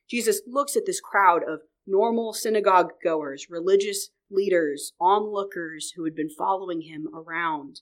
Jesus 0.08 0.40
looks 0.46 0.76
at 0.76 0.86
this 0.86 1.00
crowd 1.00 1.42
of 1.42 1.60
normal 1.88 2.32
synagogue 2.32 2.92
goers, 3.02 3.46
religious 3.50 4.10
leaders, 4.30 4.92
onlookers 5.00 5.92
who 5.96 6.04
had 6.04 6.14
been 6.14 6.28
following 6.28 6.82
him 6.82 7.08
around. 7.14 7.80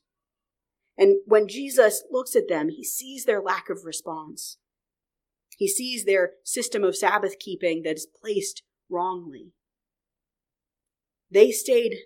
And 0.96 1.16
when 1.26 1.48
Jesus 1.48 2.04
looks 2.10 2.34
at 2.34 2.48
them, 2.48 2.68
he 2.70 2.84
sees 2.84 3.24
their 3.24 3.42
lack 3.42 3.68
of 3.68 3.84
response. 3.84 4.58
He 5.58 5.68
sees 5.68 6.04
their 6.04 6.32
system 6.44 6.84
of 6.84 6.96
Sabbath 6.96 7.38
keeping 7.38 7.82
that 7.82 7.96
is 7.96 8.06
placed 8.06 8.62
wrongly. 8.88 9.52
They 11.30 11.50
stayed 11.50 11.96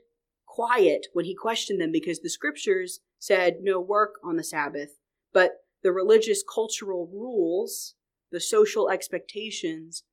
quiet 0.46 1.08
when 1.12 1.24
he 1.24 1.34
questioned 1.34 1.80
them 1.80 1.92
because 1.92 2.20
the 2.20 2.30
scriptures 2.30 3.00
said 3.18 3.58
no 3.60 3.80
work 3.80 4.14
on 4.24 4.36
the 4.36 4.44
Sabbath, 4.44 4.98
but 5.32 5.52
the 5.82 5.92
religious 5.92 6.42
cultural 6.42 7.08
rules, 7.12 7.94
the 8.32 8.40
social 8.40 8.90
expectations, 8.90 10.04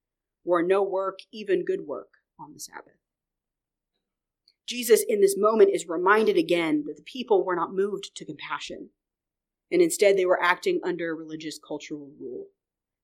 were 0.48 0.64
no 0.64 0.82
work, 0.82 1.20
even 1.32 1.64
good 1.64 1.82
work, 1.82 2.10
on 2.40 2.54
the 2.54 2.60
Sabbath. 2.60 2.98
Jesus, 4.66 5.04
in 5.08 5.22
this 5.22 5.36
moment, 5.38 5.70
is 5.72 5.88
reminded 5.88 6.38
again 6.38 6.84
that 6.88 6.98
the 6.98 7.04
people 7.04 7.46
were 7.46 7.56
not 7.56 7.74
moved 7.74 8.16
to 8.16 8.26
compassion, 8.26 8.90
and 9.72 9.82
instead 9.82 10.18
they 10.18 10.26
were 10.26 10.42
acting 10.42 10.80
under 10.84 11.16
religious 11.16 11.60
cultural 11.60 12.12
rule. 12.20 12.48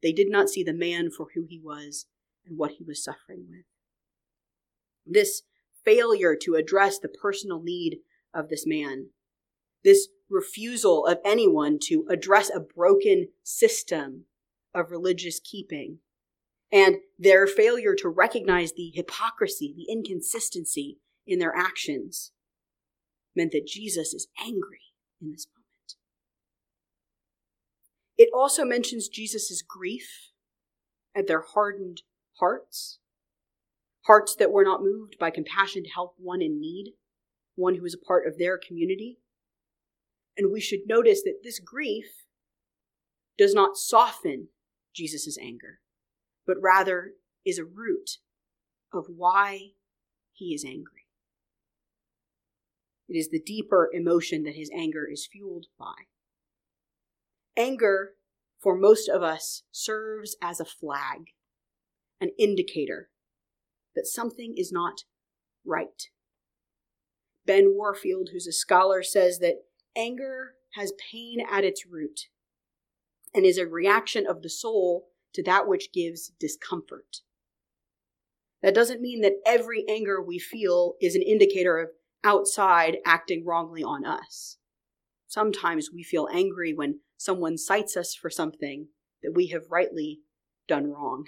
They 0.02 0.12
did 0.12 0.30
not 0.30 0.50
see 0.50 0.64
the 0.64 0.74
man 0.74 1.10
for 1.12 1.28
who 1.36 1.46
he 1.48 1.60
was 1.64 2.08
and 2.46 2.58
what 2.58 2.72
he 2.72 2.84
was 2.84 3.04
suffering 3.04 3.46
with. 3.50 3.66
This 5.06 5.44
failure 5.86 6.36
to 6.42 6.56
address 6.56 6.98
the 6.98 7.10
personal 7.10 7.62
need 7.62 8.00
of 8.34 8.50
this 8.50 8.66
man 8.66 9.10
this 9.84 10.08
refusal 10.30 11.06
of 11.06 11.20
anyone 11.26 11.78
to 11.88 12.06
address 12.10 12.50
a 12.50 12.60
broken 12.60 13.28
system 13.44 14.26
of 14.74 14.92
religious 14.92 15.40
keeping, 15.40 16.00
and 16.74 16.98
their 17.20 17.46
failure 17.46 17.94
to 17.94 18.10
recognize 18.10 18.74
the 18.74 18.92
hypocrisy, 18.96 19.74
the 19.78 19.94
inconsistency 19.94 20.98
in 21.28 21.38
their 21.38 21.56
actions, 21.56 22.32
meant 23.36 23.52
that 23.52 23.68
Jesus 23.68 24.14
is 24.14 24.28
angry 24.44 24.82
in 25.22 25.32
this 25.32 25.46
moment. 25.56 25.96
It 28.18 28.30
also 28.34 28.66
mentions 28.66 29.08
Jesus' 29.08 29.62
grief 29.62 30.32
at 31.16 31.28
their 31.28 31.42
hardened 31.42 32.02
hearts, 32.40 32.98
hearts 34.08 34.36
that 34.36 34.52
were 34.52 34.64
not 34.64 34.82
moved 34.82 35.18
by 35.20 35.30
compassion 35.30 35.84
to 35.84 35.90
help 35.90 36.16
one 36.18 36.42
in 36.42 36.60
need, 36.60 36.94
one 37.56 37.76
who 37.76 37.84
was 37.84 37.94
a 37.94 38.06
part 38.06 38.26
of 38.28 38.40
their 38.40 38.58
community. 38.58 39.20
And 40.36 40.52
we 40.52 40.60
should 40.60 40.82
notice 40.88 41.22
that 41.22 41.42
this 41.44 41.60
grief 41.60 42.26
does 43.38 43.54
not 43.54 43.78
soften 43.78 44.48
Jesus' 44.96 45.38
anger, 45.40 45.80
but 46.46 46.58
rather 46.62 47.14
is 47.46 47.58
a 47.58 47.66
root 47.66 48.18
of 48.94 49.06
why 49.08 49.72
he 50.32 50.54
is 50.54 50.64
angry. 50.66 51.08
It 53.10 53.18
is 53.18 53.30
the 53.30 53.42
deeper 53.42 53.90
emotion 53.94 54.44
that 54.44 54.56
his 54.56 54.72
anger 54.76 55.08
is 55.12 55.28
fueled 55.32 55.66
by. 55.78 56.08
Anger, 57.56 58.14
for 58.62 58.76
most 58.76 59.10
of 59.10 59.22
us, 59.22 59.64
serves 59.72 60.36
as 60.42 60.60
a 60.60 60.66
flag, 60.66 61.32
an 62.20 62.32
indicator 62.40 63.10
that 63.96 64.08
something 64.08 64.56
is 64.58 64.72
not 64.72 65.04
right. 65.66 66.08
Ben 67.46 67.74
Warfield, 67.76 68.30
who's 68.32 68.48
a 68.48 68.54
scholar, 68.54 69.04
says 69.04 69.40
that 69.40 69.66
Anger 69.96 70.56
has 70.76 70.94
pain 71.12 71.40
at 71.52 71.64
its 71.64 71.86
root 71.86 72.22
and 73.34 73.46
is 73.46 73.58
a 73.58 73.68
reaction 73.68 74.26
of 74.26 74.42
the 74.42 74.50
soul 74.50 75.10
to 75.34 75.44
that 75.44 75.68
which 75.68 75.94
gives 75.94 76.32
discomfort. 76.40 77.18
That 78.62 78.76
doesn't 78.76 79.02
mean 79.02 79.22
that 79.22 79.40
every 79.46 79.84
anger 79.90 80.22
we 80.22 80.40
feel 80.40 80.94
is 81.02 81.16
an 81.16 81.22
indicator 81.22 81.78
of 81.80 81.90
outside 82.24 82.98
acting 83.06 83.46
wrongly 83.46 83.84
on 83.84 84.06
us. 84.06 84.58
Sometimes 85.28 85.90
we 85.94 86.04
feel 86.04 86.30
angry 86.32 86.74
when 86.74 87.00
someone 87.18 87.58
cites 87.58 87.98
us 87.98 88.16
for 88.16 88.30
something 88.30 88.88
that 89.22 89.34
we 89.36 89.48
have 89.48 89.64
rightly 89.70 90.20
done 90.68 90.88
wrong. 90.88 91.26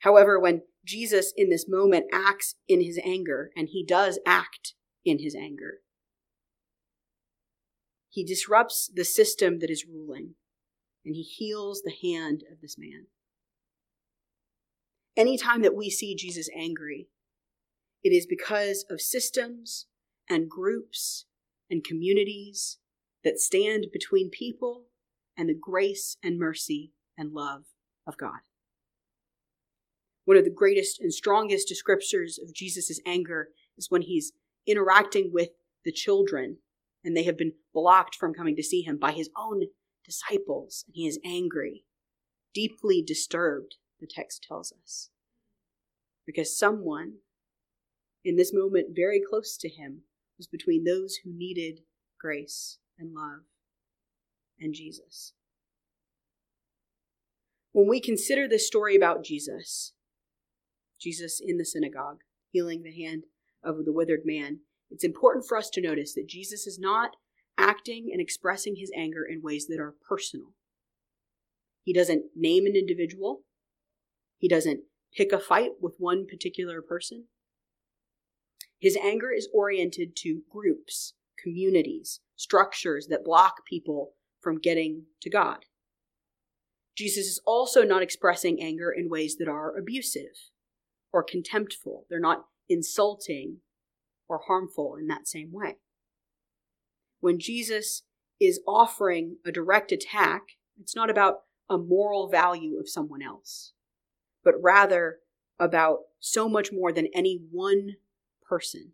However, 0.00 0.38
when 0.38 0.62
Jesus 0.84 1.32
in 1.36 1.50
this 1.50 1.66
moment 1.68 2.06
acts 2.12 2.54
in 2.66 2.80
his 2.82 2.98
anger, 3.04 3.50
and 3.54 3.68
he 3.68 3.84
does 3.84 4.18
act 4.26 4.74
in 5.04 5.18
his 5.18 5.34
anger, 5.34 5.80
he 8.08 8.24
disrupts 8.24 8.90
the 8.92 9.04
system 9.04 9.58
that 9.58 9.70
is 9.70 9.86
ruling, 9.86 10.34
and 11.04 11.14
he 11.14 11.22
heals 11.22 11.82
the 11.82 12.08
hand 12.08 12.42
of 12.50 12.60
this 12.60 12.76
man. 12.78 13.06
Anytime 15.16 15.62
that 15.62 15.74
we 15.74 15.90
see 15.90 16.14
Jesus 16.14 16.48
angry, 16.56 17.08
it 18.02 18.10
is 18.10 18.26
because 18.26 18.84
of 18.90 19.00
systems 19.00 19.86
and 20.28 20.48
groups 20.48 21.26
and 21.68 21.84
communities 21.84 22.78
that 23.24 23.38
stand 23.38 23.86
between 23.92 24.30
people 24.30 24.86
and 25.36 25.48
the 25.48 25.58
grace 25.58 26.16
and 26.22 26.38
mercy 26.38 26.92
and 27.18 27.32
love 27.32 27.64
of 28.06 28.16
God. 28.16 28.40
One 30.24 30.36
of 30.36 30.44
the 30.44 30.50
greatest 30.50 31.00
and 31.00 31.12
strongest 31.12 31.70
descriptors 31.70 32.40
of 32.40 32.54
Jesus' 32.54 33.00
anger 33.04 33.48
is 33.76 33.90
when 33.90 34.02
he's 34.02 34.32
interacting 34.66 35.30
with 35.32 35.50
the 35.84 35.92
children 35.92 36.58
and 37.02 37.16
they 37.16 37.24
have 37.24 37.36
been 37.36 37.54
blocked 37.72 38.14
from 38.14 38.34
coming 38.34 38.54
to 38.56 38.62
see 38.62 38.82
him 38.82 38.98
by 38.98 39.12
his 39.12 39.30
own 39.36 39.62
disciples, 40.10 40.84
and 40.86 40.94
he 40.96 41.06
is 41.06 41.18
angry, 41.24 41.84
deeply 42.52 43.02
disturbed, 43.02 43.76
the 44.00 44.08
text 44.08 44.44
tells 44.46 44.72
us. 44.82 45.10
Because 46.26 46.56
someone 46.56 47.14
in 48.24 48.36
this 48.36 48.52
moment 48.52 48.88
very 48.94 49.20
close 49.20 49.56
to 49.56 49.68
him 49.68 50.02
was 50.36 50.46
between 50.46 50.84
those 50.84 51.18
who 51.22 51.30
needed 51.32 51.80
grace 52.18 52.78
and 52.98 53.14
love 53.14 53.44
and 54.58 54.74
Jesus. 54.74 55.32
When 57.72 57.88
we 57.88 58.00
consider 58.00 58.48
this 58.48 58.66
story 58.66 58.96
about 58.96 59.24
Jesus, 59.24 59.92
Jesus 61.00 61.40
in 61.44 61.56
the 61.56 61.64
synagogue, 61.64 62.18
healing 62.50 62.82
the 62.82 63.04
hand 63.04 63.24
of 63.62 63.84
the 63.84 63.92
withered 63.92 64.22
man, 64.24 64.60
it's 64.90 65.04
important 65.04 65.44
for 65.48 65.56
us 65.56 65.70
to 65.70 65.80
notice 65.80 66.14
that 66.14 66.28
Jesus 66.28 66.66
is 66.66 66.78
not 66.80 67.16
acting 67.60 68.08
and 68.10 68.20
expressing 68.20 68.76
his 68.76 68.90
anger 68.96 69.24
in 69.24 69.42
ways 69.42 69.66
that 69.66 69.78
are 69.78 69.94
personal. 70.08 70.54
He 71.82 71.92
doesn't 71.92 72.24
name 72.34 72.66
an 72.66 72.74
individual, 72.74 73.42
he 74.38 74.48
doesn't 74.48 74.80
pick 75.14 75.32
a 75.32 75.38
fight 75.38 75.72
with 75.80 75.94
one 75.98 76.26
particular 76.26 76.80
person. 76.80 77.26
His 78.78 78.96
anger 78.96 79.30
is 79.30 79.48
oriented 79.52 80.16
to 80.16 80.42
groups, 80.50 81.14
communities, 81.42 82.20
structures 82.36 83.08
that 83.08 83.24
block 83.24 83.66
people 83.68 84.14
from 84.40 84.58
getting 84.58 85.04
to 85.20 85.28
God. 85.28 85.66
Jesus 86.96 87.26
is 87.26 87.40
also 87.46 87.82
not 87.82 88.02
expressing 88.02 88.62
anger 88.62 88.90
in 88.90 89.10
ways 89.10 89.36
that 89.36 89.48
are 89.48 89.76
abusive 89.76 90.50
or 91.12 91.24
contemptful. 91.24 92.04
They're 92.08 92.20
not 92.20 92.46
insulting 92.68 93.58
or 94.28 94.40
harmful 94.46 94.96
in 94.96 95.06
that 95.08 95.28
same 95.28 95.50
way. 95.52 95.76
When 97.20 97.38
Jesus 97.38 98.02
is 98.40 98.60
offering 98.66 99.36
a 99.44 99.52
direct 99.52 99.92
attack, 99.92 100.42
it's 100.80 100.96
not 100.96 101.10
about 101.10 101.42
a 101.68 101.78
moral 101.78 102.28
value 102.28 102.78
of 102.78 102.88
someone 102.88 103.22
else, 103.22 103.72
but 104.42 104.54
rather 104.60 105.18
about 105.58 105.98
so 106.18 106.48
much 106.48 106.70
more 106.72 106.92
than 106.92 107.08
any 107.14 107.40
one 107.50 107.96
person. 108.48 108.92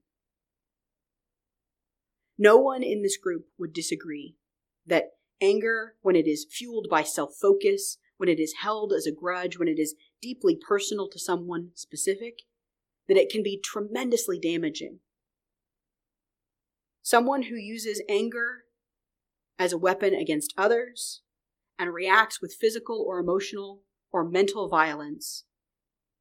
No 2.36 2.56
one 2.56 2.82
in 2.82 3.02
this 3.02 3.16
group 3.16 3.46
would 3.58 3.72
disagree 3.72 4.36
that 4.84 5.12
anger, 5.40 5.94
when 6.02 6.16
it 6.16 6.26
is 6.26 6.46
fueled 6.50 6.88
by 6.90 7.02
self 7.02 7.34
focus, 7.40 7.98
when 8.16 8.28
it 8.28 8.40
is 8.40 8.56
held 8.62 8.92
as 8.92 9.06
a 9.06 9.12
grudge, 9.12 9.58
when 9.58 9.68
it 9.68 9.78
is 9.78 9.94
deeply 10.20 10.56
personal 10.56 11.08
to 11.08 11.18
someone 11.18 11.70
specific, 11.74 12.40
that 13.08 13.16
it 13.16 13.30
can 13.30 13.42
be 13.42 13.60
tremendously 13.62 14.38
damaging 14.38 14.98
Someone 17.06 17.42
who 17.42 17.54
uses 17.54 18.02
anger 18.08 18.64
as 19.60 19.72
a 19.72 19.78
weapon 19.78 20.12
against 20.12 20.52
others 20.58 21.22
and 21.78 21.94
reacts 21.94 22.42
with 22.42 22.56
physical 22.60 23.00
or 23.00 23.20
emotional 23.20 23.82
or 24.10 24.28
mental 24.28 24.68
violence 24.68 25.44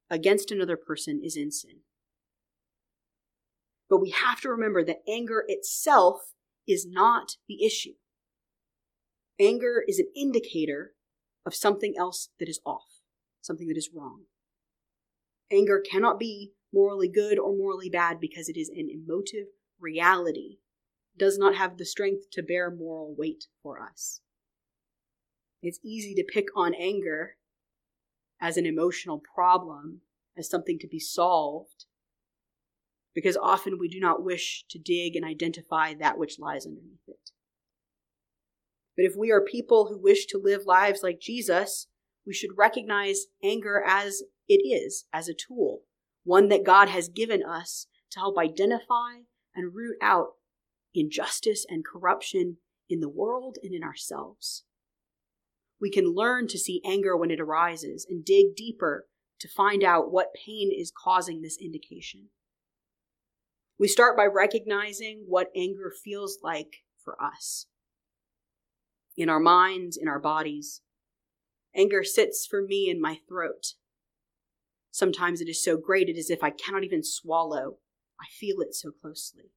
against 0.08 0.52
another 0.52 0.76
person 0.76 1.20
is 1.24 1.36
in 1.36 1.50
sin. 1.50 1.80
But 3.90 4.00
we 4.00 4.10
have 4.10 4.40
to 4.42 4.48
remember 4.48 4.84
that 4.84 5.02
anger 5.08 5.44
itself 5.48 6.34
is 6.68 6.86
not 6.88 7.32
the 7.48 7.64
issue. 7.64 7.94
Anger 9.40 9.82
is 9.88 9.98
an 9.98 10.06
indicator 10.14 10.92
of 11.44 11.52
something 11.52 11.94
else 11.98 12.28
that 12.38 12.48
is 12.48 12.60
off, 12.64 13.00
something 13.40 13.66
that 13.66 13.76
is 13.76 13.90
wrong. 13.92 14.26
Anger 15.50 15.80
cannot 15.80 16.20
be 16.20 16.52
morally 16.72 17.08
good 17.08 17.40
or 17.40 17.56
morally 17.56 17.90
bad 17.90 18.20
because 18.20 18.48
it 18.48 18.56
is 18.56 18.68
an 18.68 18.88
emotive 18.88 19.46
reality 19.80 20.58
does 21.18 21.38
not 21.38 21.56
have 21.56 21.78
the 21.78 21.84
strength 21.84 22.30
to 22.32 22.42
bear 22.42 22.70
moral 22.70 23.14
weight 23.16 23.44
for 23.62 23.80
us. 23.80 24.20
It's 25.62 25.80
easy 25.84 26.14
to 26.14 26.24
pick 26.24 26.46
on 26.54 26.74
anger 26.74 27.36
as 28.40 28.56
an 28.56 28.66
emotional 28.66 29.22
problem, 29.34 30.02
as 30.36 30.48
something 30.48 30.78
to 30.78 30.88
be 30.88 31.00
solved, 31.00 31.86
because 33.14 33.36
often 33.36 33.78
we 33.78 33.88
do 33.88 33.98
not 33.98 34.22
wish 34.22 34.64
to 34.68 34.78
dig 34.78 35.16
and 35.16 35.24
identify 35.24 35.94
that 35.94 36.18
which 36.18 36.38
lies 36.38 36.66
underneath 36.66 37.08
it. 37.08 37.30
But 38.94 39.06
if 39.06 39.14
we 39.16 39.30
are 39.30 39.40
people 39.40 39.88
who 39.88 39.98
wish 39.98 40.26
to 40.26 40.38
live 40.38 40.66
lives 40.66 41.02
like 41.02 41.20
Jesus, 41.20 41.86
we 42.26 42.34
should 42.34 42.58
recognize 42.58 43.26
anger 43.42 43.82
as 43.86 44.22
it 44.48 44.60
is, 44.66 45.06
as 45.12 45.28
a 45.28 45.34
tool, 45.34 45.82
one 46.24 46.48
that 46.48 46.64
God 46.64 46.88
has 46.88 47.08
given 47.08 47.42
us 47.42 47.86
to 48.10 48.20
help 48.20 48.38
identify 48.38 49.22
and 49.54 49.74
root 49.74 49.96
out 50.02 50.35
injustice 50.96 51.64
and 51.68 51.84
corruption 51.84 52.58
in 52.88 53.00
the 53.00 53.08
world 53.08 53.58
and 53.62 53.74
in 53.74 53.82
ourselves. 53.82 54.64
We 55.80 55.90
can 55.90 56.14
learn 56.14 56.48
to 56.48 56.58
see 56.58 56.80
anger 56.86 57.16
when 57.16 57.30
it 57.30 57.40
arises 57.40 58.06
and 58.08 58.24
dig 58.24 58.56
deeper 58.56 59.06
to 59.40 59.48
find 59.48 59.84
out 59.84 60.10
what 60.10 60.34
pain 60.34 60.70
is 60.74 60.92
causing 60.96 61.42
this 61.42 61.58
indication. 61.60 62.30
We 63.78 63.88
start 63.88 64.16
by 64.16 64.24
recognizing 64.24 65.24
what 65.26 65.50
anger 65.54 65.92
feels 66.02 66.38
like 66.42 66.84
for 67.04 67.22
us. 67.22 67.66
In 69.16 69.28
our 69.28 69.40
minds, 69.40 69.96
in 69.96 70.08
our 70.08 70.20
bodies. 70.20 70.80
Anger 71.74 72.02
sits 72.02 72.46
for 72.48 72.62
me 72.62 72.88
in 72.88 73.00
my 73.00 73.18
throat. 73.28 73.74
Sometimes 74.90 75.42
it 75.42 75.48
is 75.48 75.62
so 75.62 75.76
great 75.76 76.08
it 76.08 76.16
is 76.16 76.26
as 76.26 76.30
if 76.30 76.42
I 76.42 76.50
cannot 76.50 76.84
even 76.84 77.02
swallow. 77.02 77.76
I 78.18 78.24
feel 78.30 78.60
it 78.60 78.74
so 78.74 78.90
closely. 78.90 79.50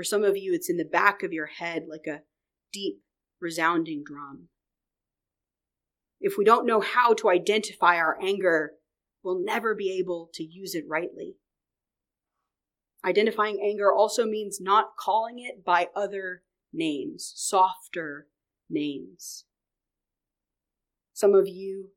For 0.00 0.04
some 0.04 0.24
of 0.24 0.34
you, 0.34 0.54
it's 0.54 0.70
in 0.70 0.78
the 0.78 0.86
back 0.86 1.22
of 1.22 1.30
your 1.30 1.44
head 1.44 1.84
like 1.86 2.06
a 2.06 2.22
deep, 2.72 3.02
resounding 3.38 4.02
drum. 4.02 4.48
If 6.22 6.38
we 6.38 6.44
don't 6.46 6.64
know 6.64 6.80
how 6.80 7.12
to 7.12 7.28
identify 7.28 7.96
our 7.96 8.16
anger, 8.18 8.72
we'll 9.22 9.44
never 9.44 9.74
be 9.74 9.98
able 9.98 10.30
to 10.32 10.42
use 10.42 10.74
it 10.74 10.86
rightly. 10.88 11.34
Identifying 13.04 13.60
anger 13.62 13.92
also 13.92 14.24
means 14.24 14.58
not 14.58 14.96
calling 14.98 15.38
it 15.38 15.62
by 15.66 15.88
other 15.94 16.44
names, 16.72 17.34
softer 17.36 18.28
names. 18.70 19.44
Some 21.12 21.34
of 21.34 21.46
you 21.46 21.90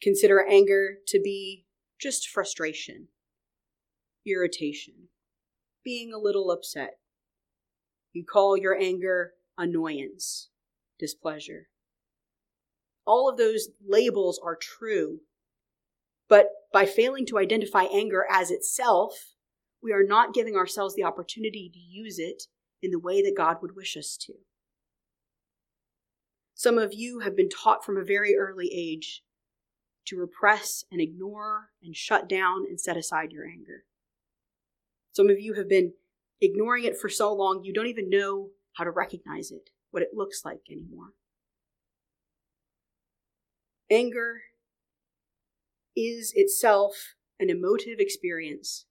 consider 0.00 0.46
anger 0.48 0.98
to 1.08 1.20
be 1.20 1.64
just 2.00 2.28
frustration, 2.28 3.08
irritation, 4.24 5.08
being 5.82 6.12
a 6.12 6.18
little 6.18 6.52
upset, 6.52 6.98
you 8.16 8.24
call 8.24 8.56
your 8.56 8.74
anger 8.74 9.34
annoyance, 9.58 10.48
displeasure. 10.98 11.68
All 13.04 13.28
of 13.28 13.36
those 13.36 13.68
labels 13.86 14.40
are 14.42 14.56
true. 14.56 15.20
But 16.28 16.48
by 16.72 16.86
failing 16.86 17.26
to 17.26 17.38
identify 17.38 17.84
anger 17.84 18.24
as 18.28 18.50
itself, 18.50 19.34
we 19.82 19.92
are 19.92 20.02
not 20.02 20.34
giving 20.34 20.56
ourselves 20.56 20.96
the 20.96 21.04
opportunity 21.04 21.70
to 21.72 21.78
use 21.78 22.18
it 22.18 22.44
in 22.82 22.90
the 22.90 22.98
way 22.98 23.22
that 23.22 23.36
God 23.36 23.58
would 23.60 23.76
wish 23.76 23.96
us 23.96 24.16
to. 24.22 24.32
Some 26.54 26.78
of 26.78 26.94
you 26.94 27.20
have 27.20 27.36
been 27.36 27.50
taught 27.50 27.84
from 27.84 27.98
a 27.98 28.04
very 28.04 28.34
early 28.34 28.70
age 28.74 29.22
to 30.06 30.16
repress 30.16 30.84
and 30.90 31.00
ignore 31.00 31.70
and 31.82 31.94
shut 31.94 32.28
down 32.28 32.64
and 32.68 32.80
set 32.80 32.96
aside 32.96 33.30
your 33.30 33.44
anger. 33.44 33.84
Some 35.12 35.28
of 35.28 35.38
you 35.38 35.54
have 35.54 35.68
been 35.68 35.92
ignoring 36.40 36.84
it 36.84 36.98
for 36.98 37.08
so 37.08 37.32
long, 37.32 37.62
you 37.64 37.72
don't 37.72 37.86
even 37.86 38.10
know 38.10 38.50
how 38.74 38.84
to 38.84 38.90
recognize 38.90 39.50
it, 39.50 39.70
what 39.90 40.02
it 40.02 40.10
looks 40.14 40.42
like 40.44 40.60
anymore. 40.70 41.14
Anger 43.90 44.42
is 45.96 46.32
itself 46.34 47.14
an 47.38 47.48
emotive 47.48 47.98
experience. 47.98 48.86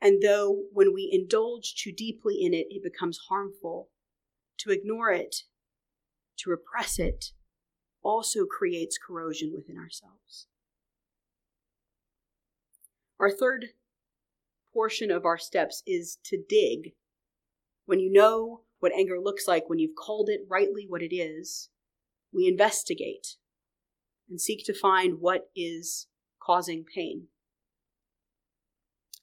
And 0.00 0.22
though 0.22 0.64
when 0.72 0.92
we 0.94 1.08
indulge 1.12 1.74
too 1.74 1.92
deeply 1.92 2.38
in 2.40 2.54
it, 2.54 2.66
it 2.70 2.82
becomes 2.82 3.18
harmful, 3.28 3.90
to 4.58 4.70
ignore 4.70 5.10
it, 5.10 5.36
to 6.38 6.50
repress 6.50 6.98
it, 6.98 7.26
also 8.02 8.44
creates 8.44 8.98
corrosion 8.98 9.52
within 9.54 9.76
ourselves. 9.78 10.46
Our 13.20 13.30
third 13.30 13.66
portion 14.72 15.10
of 15.10 15.24
our 15.24 15.38
steps 15.38 15.82
is 15.86 16.18
to 16.24 16.42
dig. 16.48 16.92
When 17.86 18.00
you 18.00 18.10
know 18.10 18.62
what 18.80 18.92
anger 18.92 19.18
looks 19.20 19.46
like, 19.46 19.68
when 19.68 19.78
you've 19.78 19.96
called 19.96 20.28
it 20.28 20.40
rightly 20.48 20.86
what 20.88 21.02
it 21.02 21.14
is, 21.14 21.68
we 22.32 22.46
investigate 22.46 23.36
and 24.28 24.40
seek 24.40 24.64
to 24.64 24.74
find 24.74 25.20
what 25.20 25.50
is 25.54 26.06
causing 26.40 26.84
pain. 26.84 27.26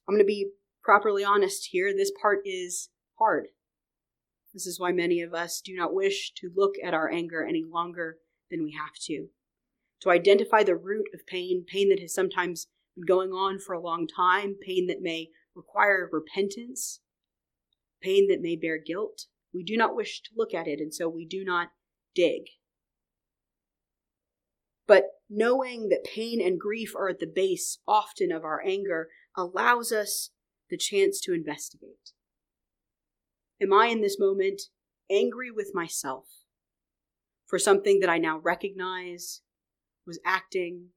I'm 0.08 0.14
going 0.14 0.24
to 0.24 0.26
be 0.26 0.50
properly 0.82 1.24
honest 1.24 1.68
here. 1.70 1.92
This 1.94 2.12
part 2.20 2.40
is 2.44 2.88
hard. 3.18 3.48
This 4.52 4.66
is 4.66 4.80
why 4.80 4.92
many 4.92 5.20
of 5.20 5.34
us 5.34 5.60
do 5.60 5.74
not 5.74 5.94
wish 5.94 6.32
to 6.36 6.50
look 6.54 6.74
at 6.82 6.94
our 6.94 7.10
anger 7.10 7.44
any 7.44 7.64
longer 7.64 8.16
than 8.50 8.64
we 8.64 8.72
have 8.72 8.94
to. 9.06 9.28
To 10.02 10.10
identify 10.10 10.62
the 10.62 10.74
root 10.76 11.06
of 11.14 11.26
pain, 11.26 11.64
pain 11.66 11.90
that 11.90 12.00
has 12.00 12.14
sometimes 12.14 12.66
been 12.96 13.04
going 13.06 13.30
on 13.30 13.58
for 13.58 13.74
a 13.74 13.80
long 13.80 14.08
time, 14.08 14.56
pain 14.60 14.86
that 14.88 15.02
may 15.02 15.28
require 15.60 16.08
repentance, 16.10 17.00
pain 18.02 18.28
that 18.28 18.40
may 18.40 18.56
bear 18.56 18.78
guilt. 18.78 19.26
We 19.52 19.62
do 19.62 19.76
not 19.76 19.94
wish 19.94 20.22
to 20.22 20.30
look 20.36 20.54
at 20.54 20.66
it, 20.66 20.80
and 20.80 20.94
so 20.94 21.08
we 21.08 21.26
do 21.26 21.44
not 21.44 21.68
dig. 22.14 22.42
But 24.86 25.04
knowing 25.28 25.88
that 25.88 26.04
pain 26.04 26.40
and 26.40 26.58
grief 26.58 26.94
are 26.96 27.08
at 27.08 27.20
the 27.20 27.30
base 27.32 27.78
often 27.86 28.32
of 28.32 28.44
our 28.44 28.62
anger 28.64 29.08
allows 29.36 29.92
us 29.92 30.30
the 30.68 30.76
chance 30.76 31.20
to 31.20 31.34
investigate. 31.34 32.12
Am 33.60 33.72
I 33.72 33.86
in 33.86 34.00
this 34.00 34.18
moment 34.18 34.62
angry 35.10 35.50
with 35.50 35.72
myself 35.74 36.26
for 37.46 37.58
something 37.58 38.00
that 38.00 38.08
I 38.08 38.18
now 38.18 38.38
recognize 38.38 39.42
was 40.06 40.20
acting 40.24 40.88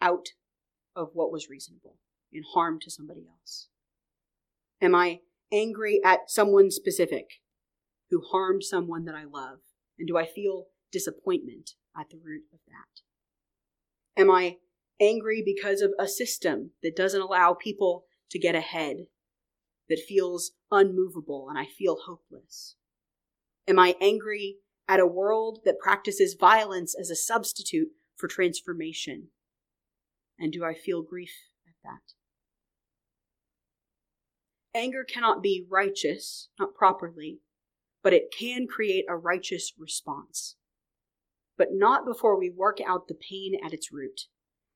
out 0.00 0.28
of 0.96 1.10
what 1.12 1.30
was 1.30 1.48
reasonable 1.48 1.98
in 2.32 2.42
harm 2.54 2.78
to 2.80 2.90
somebody 2.90 3.26
else? 3.28 3.68
Am 4.84 4.94
I 4.94 5.20
angry 5.50 5.98
at 6.04 6.30
someone 6.30 6.70
specific 6.70 7.40
who 8.10 8.20
harmed 8.20 8.62
someone 8.62 9.06
that 9.06 9.14
I 9.14 9.24
love? 9.24 9.60
And 9.98 10.06
do 10.06 10.18
I 10.18 10.26
feel 10.26 10.66
disappointment 10.92 11.70
at 11.98 12.10
the 12.10 12.20
root 12.22 12.42
of 12.52 12.58
that? 12.66 14.20
Am 14.20 14.30
I 14.30 14.58
angry 15.00 15.42
because 15.42 15.80
of 15.80 15.92
a 15.98 16.06
system 16.06 16.72
that 16.82 16.94
doesn't 16.94 17.22
allow 17.22 17.54
people 17.54 18.04
to 18.30 18.38
get 18.38 18.54
ahead 18.54 19.06
that 19.88 20.04
feels 20.06 20.52
unmovable 20.70 21.46
and 21.48 21.58
I 21.58 21.64
feel 21.64 22.00
hopeless? 22.04 22.76
Am 23.66 23.78
I 23.78 23.96
angry 24.02 24.56
at 24.86 25.00
a 25.00 25.06
world 25.06 25.60
that 25.64 25.78
practices 25.82 26.36
violence 26.38 26.94
as 26.94 27.08
a 27.08 27.16
substitute 27.16 27.88
for 28.16 28.28
transformation? 28.28 29.28
And 30.38 30.52
do 30.52 30.62
I 30.62 30.74
feel 30.74 31.00
grief 31.00 31.32
at 31.66 31.74
that? 31.84 32.12
Anger 34.74 35.04
cannot 35.04 35.42
be 35.42 35.66
righteous, 35.70 36.48
not 36.58 36.74
properly, 36.74 37.38
but 38.02 38.12
it 38.12 38.34
can 38.36 38.66
create 38.66 39.04
a 39.08 39.16
righteous 39.16 39.72
response. 39.78 40.56
But 41.56 41.68
not 41.70 42.04
before 42.04 42.38
we 42.38 42.50
work 42.50 42.78
out 42.84 43.06
the 43.06 43.14
pain 43.14 43.54
at 43.64 43.72
its 43.72 43.92
root 43.92 44.22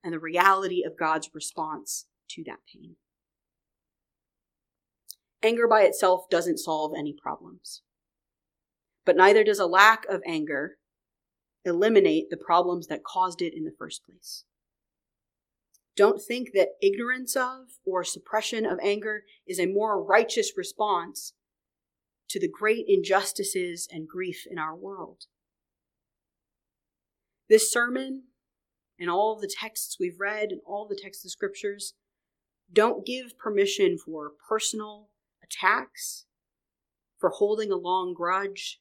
and 0.05 0.13
the 0.13 0.21
reality 0.21 0.85
of 0.87 0.99
God's 0.99 1.31
response 1.35 2.07
to 2.31 2.45
that 2.47 2.61
pain. 2.73 2.97
Anger 5.43 5.67
by 5.67 5.83
itself 5.83 6.29
doesn't 6.31 6.59
solve 6.59 6.93
any 6.97 7.15
problems. 7.21 7.83
But 9.05 9.17
neither 9.17 9.43
does 9.43 9.59
a 9.59 9.67
lack 9.67 10.05
of 10.09 10.23
anger 10.27 10.77
eliminate 11.65 12.31
the 12.31 12.37
problems 12.37 12.87
that 12.87 13.05
caused 13.05 13.43
it 13.43 13.53
in 13.57 13.65
the 13.65 13.75
first 13.77 14.03
place. 14.05 14.45
Don't 15.99 16.23
think 16.23 16.51
that 16.55 16.77
ignorance 16.81 17.35
of 17.35 17.81
or 17.85 18.05
suppression 18.05 18.65
of 18.65 18.79
anger 18.81 19.25
is 19.49 19.59
a 19.59 19.67
more 19.67 20.01
righteous 20.01 20.53
response 20.57 21.33
to 22.29 22.39
the 22.39 22.49
great 22.49 22.85
injustices 22.87 23.89
and 23.91 24.07
grief 24.07 24.47
in 24.49 24.59
our 24.59 24.77
world. 24.77 25.25
This 27.49 27.73
sermon 27.73 28.29
and 28.97 29.11
all 29.11 29.41
the 29.41 29.53
texts 29.53 29.97
we've 29.99 30.21
read 30.21 30.53
and 30.53 30.61
all 30.65 30.87
the 30.87 30.95
texts 30.95 31.25
of 31.25 31.33
scriptures 31.33 31.95
don't 32.73 33.05
give 33.05 33.37
permission 33.37 33.99
for 33.99 34.31
personal 34.49 35.09
attacks, 35.43 36.27
for 37.19 37.31
holding 37.31 37.73
a 37.73 37.77
long 37.77 38.15
grudge, 38.15 38.81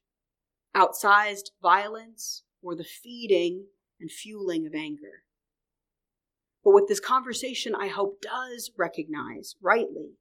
outsized 0.76 1.50
violence, 1.64 2.44
or 2.62 2.76
the 2.76 2.84
feeding 2.84 3.66
and 4.00 4.12
fueling 4.12 4.68
of 4.68 4.76
anger. 4.76 5.24
But 6.68 6.74
what 6.74 6.90
this 6.90 7.00
conversation, 7.00 7.74
I 7.74 7.88
hope, 7.88 8.20
does 8.20 8.72
recognize 8.78 9.56
rightly 9.62 10.18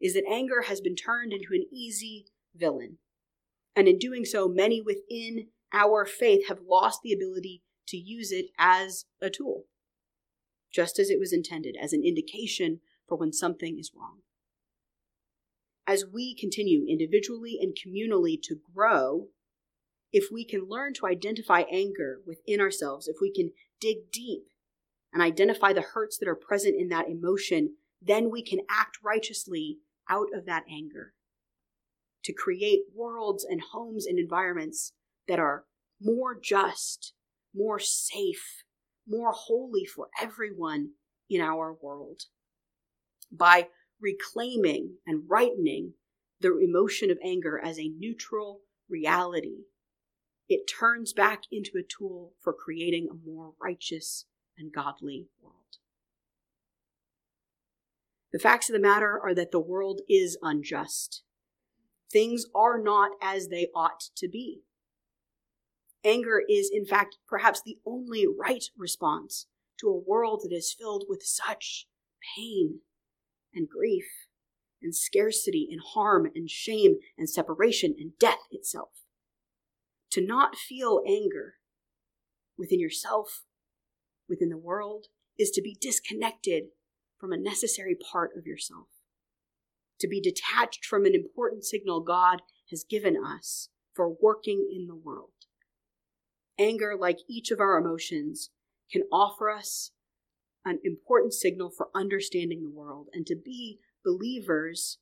is 0.00 0.14
that 0.14 0.24
anger 0.28 0.62
has 0.62 0.80
been 0.80 0.96
turned 0.96 1.32
into 1.32 1.50
an 1.52 1.64
easy 1.72 2.26
villain. 2.56 2.98
And 3.76 3.86
in 3.86 3.96
doing 3.96 4.24
so, 4.24 4.48
many 4.48 4.82
within 4.82 5.46
our 5.72 6.04
faith 6.04 6.48
have 6.48 6.58
lost 6.68 7.02
the 7.04 7.12
ability 7.12 7.62
to 7.86 7.96
use 7.96 8.32
it 8.32 8.46
as 8.58 9.04
a 9.22 9.30
tool, 9.30 9.66
just 10.72 10.98
as 10.98 11.08
it 11.08 11.20
was 11.20 11.32
intended, 11.32 11.76
as 11.80 11.92
an 11.92 12.02
indication 12.04 12.80
for 13.08 13.16
when 13.16 13.32
something 13.32 13.78
is 13.78 13.92
wrong 13.96 14.22
as 15.86 16.04
we 16.04 16.34
continue 16.34 16.84
individually 16.88 17.60
and 17.62 17.76
communally 17.76 18.36
to 18.42 18.56
grow, 18.74 19.28
if 20.12 20.32
we 20.32 20.44
can 20.44 20.66
learn 20.68 20.92
to 20.94 21.06
identify 21.06 21.60
anger 21.70 22.18
within 22.26 22.60
ourselves, 22.60 23.06
if 23.06 23.18
we 23.20 23.32
can 23.32 23.52
dig 23.80 24.10
deep 24.10 24.48
and 25.16 25.22
identify 25.22 25.72
the 25.72 25.80
hurts 25.80 26.18
that 26.18 26.28
are 26.28 26.34
present 26.34 26.78
in 26.78 26.88
that 26.90 27.08
emotion, 27.08 27.76
then 28.02 28.30
we 28.30 28.42
can 28.42 28.60
act 28.68 28.98
righteously 29.02 29.78
out 30.10 30.26
of 30.34 30.44
that 30.44 30.64
anger 30.70 31.14
to 32.22 32.34
create 32.34 32.80
worlds 32.94 33.42
and 33.42 33.62
homes 33.72 34.04
and 34.04 34.18
environments 34.18 34.92
that 35.26 35.38
are 35.38 35.64
more 36.02 36.38
just, 36.38 37.14
more 37.54 37.78
safe, 37.78 38.62
more 39.08 39.32
holy 39.32 39.86
for 39.86 40.08
everyone 40.20 40.90
in 41.30 41.40
our 41.40 41.72
world. 41.72 42.24
By 43.32 43.68
reclaiming 43.98 44.96
and 45.06 45.22
rightening 45.26 45.94
the 46.42 46.58
emotion 46.58 47.10
of 47.10 47.16
anger 47.24 47.58
as 47.58 47.78
a 47.78 47.90
neutral 47.98 48.60
reality, 48.86 49.64
it 50.46 50.70
turns 50.78 51.14
back 51.14 51.44
into 51.50 51.78
a 51.78 51.82
tool 51.82 52.34
for 52.42 52.52
creating 52.52 53.08
a 53.10 53.26
more 53.26 53.54
righteous 53.58 54.26
and 54.58 54.72
godly 54.72 55.28
world. 55.42 55.78
The 58.32 58.38
facts 58.38 58.68
of 58.68 58.74
the 58.74 58.80
matter 58.80 59.20
are 59.22 59.34
that 59.34 59.50
the 59.50 59.60
world 59.60 60.00
is 60.08 60.36
unjust. 60.42 61.22
Things 62.10 62.46
are 62.54 62.80
not 62.80 63.12
as 63.22 63.48
they 63.48 63.68
ought 63.74 64.00
to 64.16 64.28
be. 64.28 64.62
Anger 66.04 66.42
is, 66.48 66.70
in 66.72 66.86
fact, 66.86 67.16
perhaps 67.28 67.60
the 67.64 67.78
only 67.84 68.26
right 68.26 68.64
response 68.76 69.46
to 69.80 69.88
a 69.88 69.98
world 69.98 70.42
that 70.44 70.54
is 70.54 70.74
filled 70.78 71.04
with 71.08 71.22
such 71.22 71.86
pain 72.36 72.80
and 73.54 73.68
grief 73.68 74.04
and 74.82 74.94
scarcity 74.94 75.66
and 75.70 75.80
harm 75.94 76.30
and 76.34 76.50
shame 76.50 76.96
and 77.18 77.28
separation 77.28 77.94
and 77.98 78.12
death 78.20 78.46
itself. 78.50 78.90
To 80.12 80.24
not 80.24 80.56
feel 80.56 81.02
anger 81.06 81.54
within 82.56 82.80
yourself, 82.80 83.45
within 84.28 84.48
the 84.48 84.56
world, 84.56 85.06
is 85.38 85.50
to 85.50 85.62
be 85.62 85.76
disconnected 85.80 86.64
from 87.18 87.32
a 87.32 87.38
necessary 87.38 87.94
part 87.94 88.30
of 88.36 88.46
yourself. 88.46 88.88
To 90.00 90.08
be 90.08 90.20
detached 90.20 90.84
from 90.84 91.04
an 91.04 91.14
important 91.14 91.64
signal 91.64 92.00
God 92.00 92.42
has 92.70 92.84
given 92.88 93.16
us 93.16 93.70
for 93.94 94.14
working 94.20 94.68
in 94.70 94.86
the 94.86 94.94
world. 94.94 95.30
Anger, 96.58 96.94
like 96.98 97.18
each 97.28 97.50
of 97.50 97.60
our 97.60 97.78
emotions, 97.78 98.50
can 98.90 99.02
offer 99.12 99.50
us 99.50 99.90
an 100.64 100.80
important 100.84 101.32
signal 101.32 101.70
for 101.70 101.88
understanding 101.94 102.62
the 102.62 102.70
world. 102.70 103.08
And 103.12 103.26
to 103.26 103.36
be 103.36 103.78
believers 104.04 104.98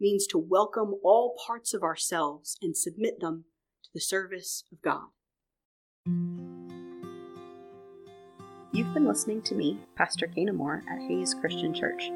means 0.00 0.26
to 0.28 0.38
welcome 0.38 0.94
all 1.02 1.36
parts 1.46 1.72
of 1.74 1.82
ourselves 1.82 2.56
and 2.62 2.76
submit 2.76 3.20
them 3.20 3.44
to 3.84 3.90
the 3.94 4.00
service 4.00 4.64
of 4.72 4.82
God. 4.82 5.08
You've 8.76 8.92
been 8.92 9.06
listening 9.06 9.40
to 9.44 9.54
me, 9.54 9.78
Pastor 9.94 10.26
Cana 10.26 10.52
Moore, 10.52 10.82
at 10.86 11.00
Hays 11.00 11.32
Christian 11.32 11.72
Church. 11.72 12.10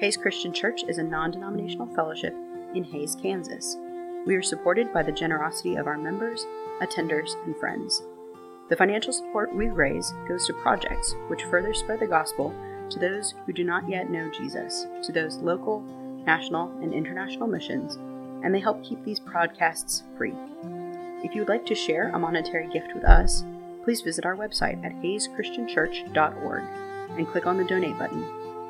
Hays 0.00 0.16
Christian 0.16 0.54
Church 0.54 0.82
is 0.88 0.96
a 0.96 1.02
non 1.02 1.32
denominational 1.32 1.94
fellowship 1.94 2.34
in 2.74 2.82
Hays, 2.82 3.14
Kansas. 3.14 3.76
We 4.24 4.34
are 4.34 4.40
supported 4.40 4.90
by 4.90 5.02
the 5.02 5.12
generosity 5.12 5.76
of 5.76 5.86
our 5.86 5.98
members, 5.98 6.46
attenders, 6.80 7.34
and 7.44 7.54
friends. 7.58 8.02
The 8.70 8.76
financial 8.76 9.12
support 9.12 9.54
we 9.54 9.68
raise 9.68 10.14
goes 10.26 10.46
to 10.46 10.54
projects 10.54 11.14
which 11.26 11.44
further 11.44 11.74
spread 11.74 12.00
the 12.00 12.06
gospel 12.06 12.54
to 12.88 12.98
those 12.98 13.34
who 13.44 13.52
do 13.52 13.62
not 13.62 13.86
yet 13.86 14.08
know 14.08 14.30
Jesus, 14.30 14.86
to 15.02 15.12
those 15.12 15.36
local, 15.36 15.82
national, 16.24 16.70
and 16.80 16.94
international 16.94 17.48
missions, 17.48 17.96
and 18.42 18.54
they 18.54 18.60
help 18.60 18.82
keep 18.82 19.04
these 19.04 19.20
podcasts 19.20 20.04
free. 20.16 20.32
If 21.22 21.34
you 21.34 21.42
would 21.42 21.50
like 21.50 21.66
to 21.66 21.74
share 21.74 22.08
a 22.08 22.18
monetary 22.18 22.66
gift 22.68 22.94
with 22.94 23.04
us, 23.04 23.44
please 23.88 24.02
visit 24.02 24.26
our 24.26 24.36
website 24.36 24.84
at 24.84 24.92
hayschristianchurch.org 24.96 26.62
and 27.16 27.26
click 27.26 27.46
on 27.46 27.56
the 27.56 27.64
donate 27.64 27.98
button, 27.98 28.22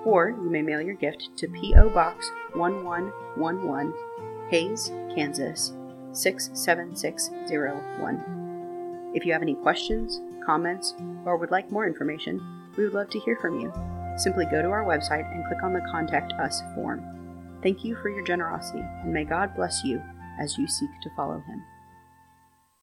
or 0.04 0.28
you 0.28 0.48
may 0.48 0.62
mail 0.62 0.81
your 0.81 0.94
gift 0.94 1.31
to 1.37 1.48
P.O. 1.48 1.90
Box 1.90 2.31
1111, 2.54 3.92
Hays, 4.48 4.92
Kansas 5.12 5.72
67601. 6.12 9.11
If 9.12 9.26
you 9.26 9.33
have 9.33 9.42
any 9.42 9.57
questions, 9.57 10.20
comments, 10.46 10.94
or 11.24 11.37
would 11.37 11.50
like 11.50 11.72
more 11.72 11.88
information, 11.88 12.40
we 12.76 12.85
would 12.85 12.94
love 12.94 13.11
to 13.11 13.18
hear 13.18 13.37
from 13.40 13.59
you. 13.59 13.72
Simply 14.18 14.44
go 14.44 14.62
to 14.62 14.68
our 14.68 14.85
website 14.85 15.28
and 15.35 15.44
click 15.46 15.64
on 15.64 15.72
the 15.72 15.85
Contact 15.90 16.33
Us 16.35 16.62
form. 16.76 17.02
Thank 17.61 17.83
you 17.83 17.96
for 17.96 18.09
your 18.09 18.22
generosity, 18.24 18.85
and 19.02 19.12
may 19.12 19.24
God 19.24 19.57
bless 19.57 19.83
you 19.83 20.00
as 20.38 20.57
you 20.57 20.68
seek 20.68 20.90
to 21.02 21.11
follow 21.16 21.40
him. 21.40 21.64